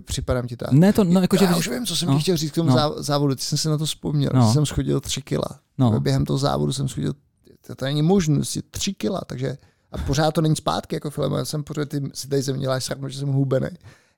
[0.04, 0.72] Připadám ti tak.
[0.72, 2.54] Ne, to, no, jako, já že já už vím, co jsem no, chtěl říct k
[2.54, 3.02] tomu no.
[3.02, 4.52] závodu, ty jsem se na to vzpomněl, no.
[4.52, 5.60] jsem schodil tři kila.
[5.78, 5.86] No.
[5.86, 7.12] Jako během toho závodu jsem schodil,
[7.66, 9.58] to, to není možnost, tři kila, takže
[9.92, 12.90] a pořád to není zpátky, jako film, já jsem pořád, ty si tady ze děláš
[13.08, 13.68] že jsem hubený.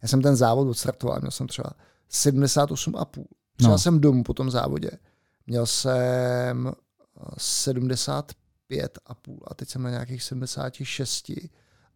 [0.03, 1.71] Já jsem ten závod odstartoval, měl jsem třeba
[2.13, 3.25] 78,5.
[3.57, 3.79] Přijel no.
[3.79, 4.91] jsem domů po tom závodě.
[5.47, 6.73] Měl jsem eh,
[7.39, 8.38] 75
[8.69, 11.31] Pět a půl a teď jsem na nějakých 76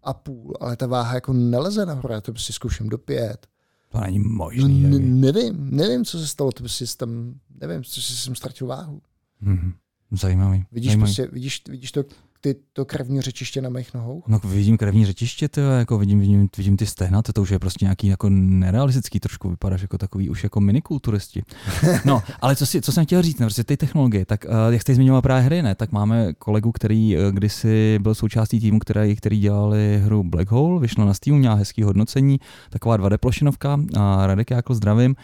[0.02, 3.46] a půl, ale ta váha jako neleze nahoru, já to prostě zkouším do pět.
[3.88, 4.80] To není možný.
[4.80, 9.02] No, nevím, nevím, co se stalo, to prostě tam, nevím, co jsem ztratil váhu.
[9.42, 9.72] Mm-hmm.
[10.10, 10.64] Zajímavý.
[10.72, 11.14] Vidíš, Zajímavý.
[11.14, 12.04] Prostě, vidíš, vidíš to
[12.44, 14.22] ty, to krevní řečiště na mých nohou?
[14.26, 17.58] No vidím krevní řečiště, to jako vidím, vidím, vidím ty stehna, to, to už je
[17.58, 21.42] prostě nějaký jako nerealistický trošku, vypadáš jako takový už jako minikulturisti.
[22.04, 24.82] No, ale co, si, co jsem chtěl říct, no, prostě ty technologie, tak uh, jak
[24.82, 29.16] jste zmiňoval právě hry, ne, tak máme kolegu, který uh, kdysi byl součástí týmu, který,
[29.16, 32.40] který dělali hru Black Hole, vyšlo na Steam, měla hezký hodnocení,
[32.70, 35.16] taková 2D plošinovka, a Radek jako zdravím,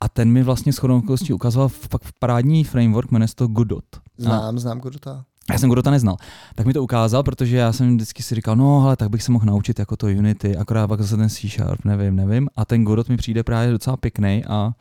[0.00, 3.84] a ten mi vlastně shodou okolností ukazoval fakt parádní framework, jmenuje se to Godot.
[3.96, 5.24] A- Znám, znám Godota.
[5.52, 6.16] Já jsem Godota neznal.
[6.54, 9.32] Tak mi to ukázal, protože já jsem vždycky si říkal, no ale tak bych se
[9.32, 12.48] mohl naučit jako to Unity, akorát pak zase ten C Sharp, nevím, nevím.
[12.56, 14.72] A ten Godot mi přijde právě docela pěkný a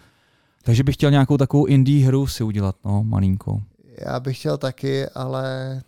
[0.64, 3.62] takže bych chtěl nějakou takovou indie hru si udělat, no, malinkou.
[4.08, 5.82] Já bych chtěl taky, ale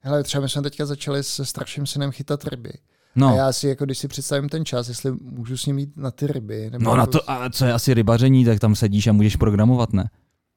[0.00, 2.72] hele, třeba my jsme teďka začali se starším synem chytat ryby.
[3.16, 5.96] No, A já si, jako když si představím ten čas, jestli můžu s ním jít
[5.96, 6.70] na ty ryby.
[6.70, 9.92] Nebo no na to, a co je asi rybaření, tak tam sedíš a můžeš programovat,
[9.92, 10.10] ne?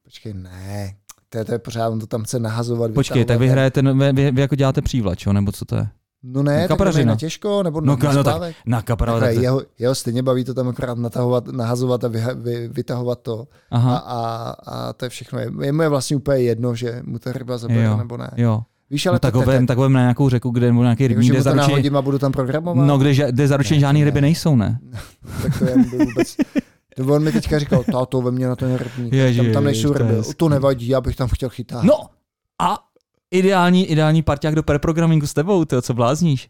[0.03, 0.95] Počkej, ne.
[1.34, 2.92] To je, to je pořád, on to tam chce nahazovat.
[2.92, 5.76] Počkej, tak vy hrajete, no, vy, vy, vy jako děláte přívlač, jo, nebo co to
[5.76, 5.88] je?
[6.24, 9.62] No ne, No, tak na těžko, nebo No, na, no tak na kapra, tak, jeho,
[9.80, 13.48] jeho stejně baví to tam akorát natahovat, nahazovat a vyha, vy, vytahovat to.
[13.72, 15.40] A, aha, a, a to je všechno.
[15.40, 18.30] Je, je mu je vlastně úplně jedno, že mu ta ryba zabere Jo, nebo ne.
[18.36, 18.62] jo.
[18.90, 21.32] Víš, ale No, tak vem, tak vem na nějakou řeku, kde nebo nějaký jako, rybník,
[21.32, 22.88] kde zaručeně, nahodím a budu tam programovat.
[22.88, 24.28] no, kde, kde zaručeně Ne, žádný to ryby ne.
[24.28, 24.80] nejsou, ne?
[25.42, 25.76] tak to je
[26.06, 26.38] vůbec...
[26.96, 29.14] To on mi teďka říkal, táto ve mě na ten rybník.
[29.14, 30.16] Ježiš, tam, tam nejsou to ryby.
[30.38, 31.84] To nevadí, já bych tam chtěl chytat.
[31.84, 31.94] No
[32.62, 32.78] a
[33.32, 36.50] ideální, ideální parťák do preprogramingu s tebou, ty co blázníš?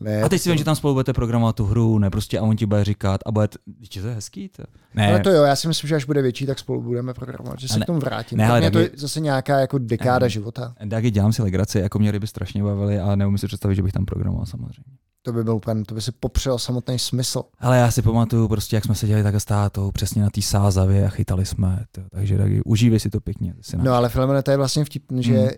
[0.00, 2.38] ne, A teď si to- vím, že tam spolu budete programovat tu hru, ne prostě
[2.38, 3.48] a on ti bude říkat a bude,
[3.78, 4.62] Vždyť to je hezký, to.
[4.94, 7.58] Ne, Ale to jo, já si myslím, že až bude větší, tak spolu budeme programovat,
[7.60, 8.38] že se ne- k tomu vrátím.
[8.38, 10.30] ne, ale mě to taky- je zase nějaká jako dekáda Ne.
[10.30, 10.74] života.
[10.90, 13.92] Taky dělám si legraci, jako mě ryby strašně bavily a neumím si představit, že bych
[13.92, 14.84] tam programoval samozřejmě.
[15.24, 17.42] To by byl úplně, to by si popřel samotný smysl.
[17.58, 21.06] Ale já si pamatuju prostě, jak jsme seděli takhle s tátou, přesně na té sázavě
[21.06, 23.54] a chytali jsme, to, takže taky užívej si to pěkně.
[23.60, 25.48] Si No ale Filemone, to je vlastně vtipný, že Hmm.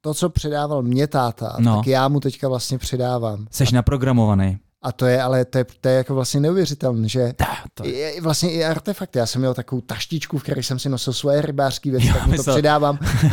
[0.00, 1.76] to, co předával mě táta, No.
[1.76, 3.46] tak já mu teďka vlastně předávám.
[3.50, 4.58] Seš naprogramovaný.
[4.82, 8.20] A to je, ale to je, to je jako vlastně neuvěřitelné, že Ta, to je.
[8.20, 9.18] vlastně i artefakty.
[9.18, 12.26] Já jsem měl takovou taštičku, v které jsem si nosil svoje rybářské věci, Já tak
[12.26, 12.98] mu to myslel- předávám.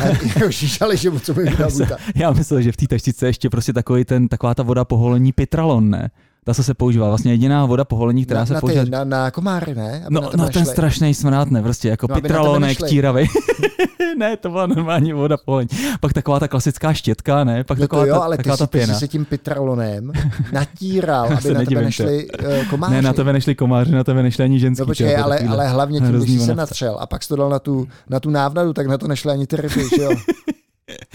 [0.90, 1.96] A že mu co mi vydá buta.
[2.14, 5.32] Já myslel, že v té taštice je ještě prostě takový ten, taková ta voda poholení
[5.32, 6.10] pitralon, ne?
[6.46, 8.84] Ta se používá, vlastně jediná voda poholení, která na, se na, používá.
[8.84, 10.02] ty, na, na komáry, ne?
[10.06, 10.72] Aby No, na no ten nešli.
[10.72, 12.88] strašný smrát, ne, prostě jako No, na pitralonek nešli.
[12.88, 13.26] tíravej.
[14.18, 15.68] ne, to byla normální voda poholení.
[16.00, 17.64] Pak taková ta klasická štětka, ne?
[17.64, 18.94] Pak No taková, to jo, ta, ale ty taková jsi, ta ty pěna.
[18.94, 20.12] jsi se tím pitralonem
[20.52, 22.94] natíral, aby se na tebe nešli uh, komáři.
[22.94, 24.80] Ne, na tebe nešli komáři, na tebe nešli ani ženský.
[24.80, 27.36] No počkej, to ale, ale hlavně tím, když jsi se natřel a pak jsi to
[27.36, 30.10] dal na tu, na tu návnadu, tak na to nešly ani ty ryby, že jo?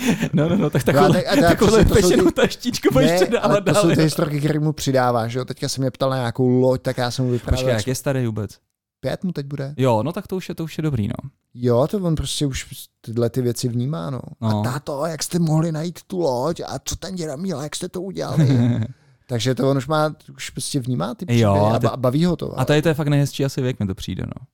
[0.33, 2.87] No, no, no, tak No a takovou, tak- a takovou to jsou pešenou ty- taštičku
[2.93, 3.81] budeš předávat ale to dál.
[3.83, 5.45] jsou ty historky, které mu přidáváš, jo?
[5.45, 7.57] Teďka se mě ptal na nějakou loď, tak já jsem mu vyprávěl.
[7.63, 8.51] Počkej, jak je starý vůbec?
[8.99, 9.73] Pět mu teď bude?
[9.77, 11.29] Jo, no tak to už je, to už je dobrý, no.
[11.53, 12.65] Jo, to on prostě už
[13.01, 14.19] tyhle ty věci vnímá, no.
[14.41, 14.59] No.
[14.59, 17.89] A táto, jak jste mohli najít tu loď a co ten děda měl, jak jste
[17.89, 18.47] to udělali.
[19.27, 22.25] Takže to on už má, už prostě vnímá ty příběhy Jo, a a, ty- baví
[22.25, 22.59] ho to.
[22.59, 24.45] A tady to je fakt nejhezčí asi věk, mi to přijde, no.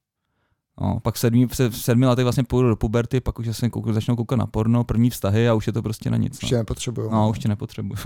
[0.82, 3.48] No, pak v sedmi, v se- v sedmi letech vlastně půjdu do puberty, pak už
[3.58, 6.44] se kouk, začnou koukat na porno, první vztahy a už je to prostě na nic.
[6.44, 7.10] Už tě No, nepotřebuju.
[7.12, 7.98] no už tě nepotřebuju.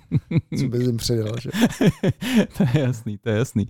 [0.58, 1.50] Co bys jim předal, že?
[2.58, 3.68] to je jasný, to je jasný.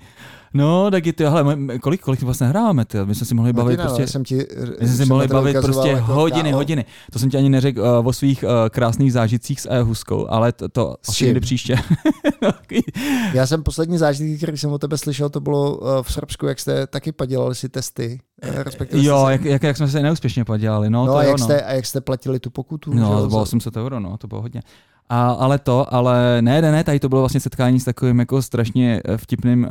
[0.55, 2.98] No, tak ty, hele, my- kolik, kolik vlastně hráme, ty?
[3.05, 4.03] My jsme si mohli bavit no, prostě...
[4.03, 4.36] já jsem ti,
[4.80, 6.57] My jsme si mohli bavit prostě jako hodiny, KO.
[6.57, 6.84] hodiny.
[7.12, 10.68] To jsem ti ani neřekl uh, o svých uh, krásných zážitcích s e-huskou, ale to,
[10.68, 11.76] to asi někdy příště.
[13.32, 16.61] Já jsem poslední zážitek, který jsem o tebe slyšel, to bylo uh, v Srbsku, jak
[16.61, 18.20] jste taky padělali si testy.
[18.43, 21.18] Eh, Respektive jo, jste jak, jak, jak, jsme se neúspěšně podělali, no, se, no, to
[21.18, 21.45] a, jo, jak no.
[21.45, 22.95] jste, a jak jste platili tu pokutu?
[22.95, 24.62] No, jo, to bylo za- 800 euro, no, to bylo hodně.
[25.09, 28.43] A, ale to, ale ne, ne, ne, tady to bylo vlastně setkání s takovým jako
[28.43, 29.70] strašně eh, vtipným uh,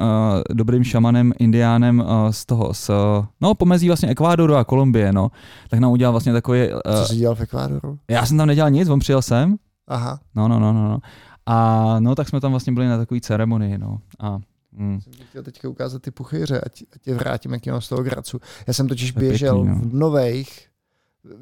[0.53, 2.95] dobrým šamanem, indiánem uh, z toho, z, uh,
[3.41, 5.31] no pomezí vlastně Ekvádoru a Kolumbie, no.
[5.69, 7.97] Tak nám udělal vlastně takový, uh, Co jsi dělal v Ekvádoru?
[8.09, 9.55] já jsem tam nedělal nic, on přijel sem,
[9.87, 10.19] Aha.
[10.35, 10.99] no, no, no, no, no.
[11.45, 13.97] A no, tak jsme tam vlastně byli na takové ceremonii, no.
[14.19, 14.39] A,
[14.71, 17.89] mm, Jsem ti chtěl teďka ukázat ty puchyře, ať, ať tě vrátím, jak mám z
[17.89, 18.39] toho Gracu.
[18.67, 19.89] Já jsem totiž To běžel pěkný, no.
[19.89, 20.67] v nových,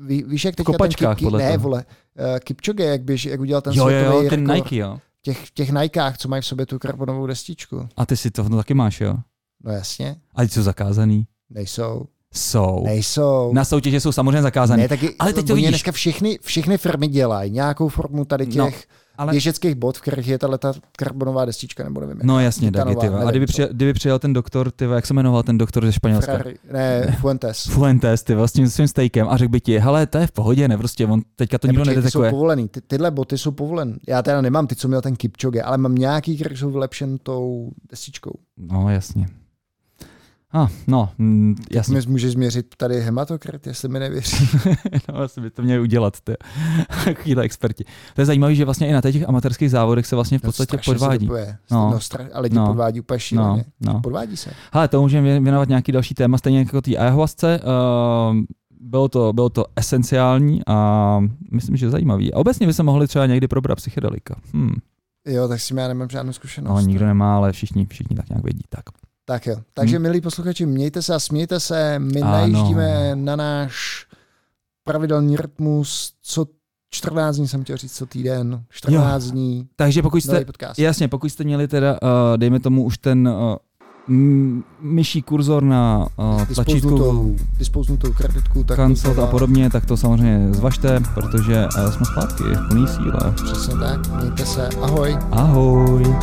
[0.02, 1.86] ví, víš, jak teďka ten Kip, ne, vole,
[2.20, 4.98] uh, Kipchoge, jak, běž, jak udělal ten jo, jo, světový jo, ten rekord Nike, jo.
[5.20, 7.88] v těch, těch Nikách, co mají v sobě tu karbonovou destičku.
[7.98, 9.16] A ty si to no, taky máš, jo.
[9.64, 11.28] No jasně, A ty jsou zakázaný.
[11.50, 12.06] nejsou.
[12.34, 12.82] Jsou.
[12.84, 13.54] Nejsou.
[13.54, 14.82] Na soutěže jsou samozřejmě zakázaný.
[14.82, 15.70] Ne, taky, Ale teď to vidíš.
[15.70, 18.72] dneska všechny, všechny firmy dělají nějakou formu tady těch No, no,
[19.20, 20.48] ale- běžeckých bod, v kterých je ta
[20.98, 22.20] karbonová destička, nebo nevím.
[22.24, 23.10] No jasně, taky Titanová, ty.
[23.10, 23.22] vole.
[23.22, 25.92] A nevím kdyby přijel, kdyby přijel ten doktor, ty, jak se jmenoval ten doktor ze
[25.94, 26.32] Španělska?
[26.32, 27.64] Ferrari, ne, Fuentes.
[27.64, 30.68] Fuentes, ty vlastně s tím stejkem a řekl by ti, hele, to je v pohodě,
[30.68, 32.32] ne, prostě on teďka to Ne, nikdo počkej, ty jsou nedetekuje.
[32.32, 32.68] povolený.
[32.68, 33.96] Ty, tyhle boty jsou povolený.
[34.08, 37.70] Já teda nemám ty, co měl ten Kipchoge, ale mám nějaký, které jsou vylepšen tou
[37.92, 38.32] destičkou.
[38.58, 39.28] No, jasně.
[40.52, 41.96] A, ah, no, mm, jasně.
[41.96, 42.12] Jasně.
[42.12, 44.50] Můžeš změřit tady hematokrit, jestli mi nevěří.
[45.14, 46.34] no, asi by to měli udělat, ty.
[47.06, 47.84] Takovýhle experti.
[48.16, 50.94] To je zajímavé, že vlastně i na těch amatérských závodech se vlastně v podstatě strašně
[50.94, 51.26] se podvádí.
[51.28, 51.58] dopuje.
[51.72, 51.90] No.
[51.92, 52.00] No.
[52.00, 52.26] stra...
[52.34, 52.62] A lidi No.
[52.62, 52.68] no.
[52.68, 53.66] podvádí úplně No, šíleně.
[53.82, 54.00] no.
[54.02, 54.52] Podvádí se.
[54.74, 57.60] Hele, to můžeme vě- věnovat nějaký další téma, stejně jako té ayahuasce.
[57.64, 58.38] Uh,
[58.82, 61.20] bylo to, bylo to esenciální a
[61.52, 62.34] myslím, že zajímavý.
[62.34, 64.36] A obecně by se mohli třeba někdy probrat psychedelika.
[64.54, 64.74] Hmm.
[65.28, 66.70] Jo, tak s tím já nemám žádnou zkušenost.
[66.84, 68.62] No, nikdo nemá, ale všichni, všichni tak nějak vědí.
[68.70, 68.84] Tak.
[69.30, 69.56] Tak jo.
[69.74, 70.04] Takže, Hmm.
[70.04, 72.00] milí posluchači, mějte se a smějte se.
[72.00, 72.32] My Ano.
[72.32, 74.06] najíždíme na náš
[74.84, 76.46] pravidelný rytmus, co
[76.92, 78.64] 14 dní jsem chtěl říct, co týden.
[78.70, 79.32] 14 jo.
[79.32, 79.68] dní.
[79.76, 80.46] Takže pokud jste,
[80.78, 82.08] jasně, pokud jste měli teda, uh,
[82.38, 83.56] dejme tomu už ten uh,
[84.82, 88.64] myší kurzor na uh, tlačítku dispoznutou kreditku.
[88.64, 92.88] Tak cancel to a podobně, tak to samozřejmě zvažte, protože uh, jsme zpátky v plný
[92.88, 93.34] síle.
[93.46, 94.22] Přesně tak.
[94.22, 94.70] Mějte se.
[94.82, 95.18] Ahoj.
[95.32, 96.16] Ahoj.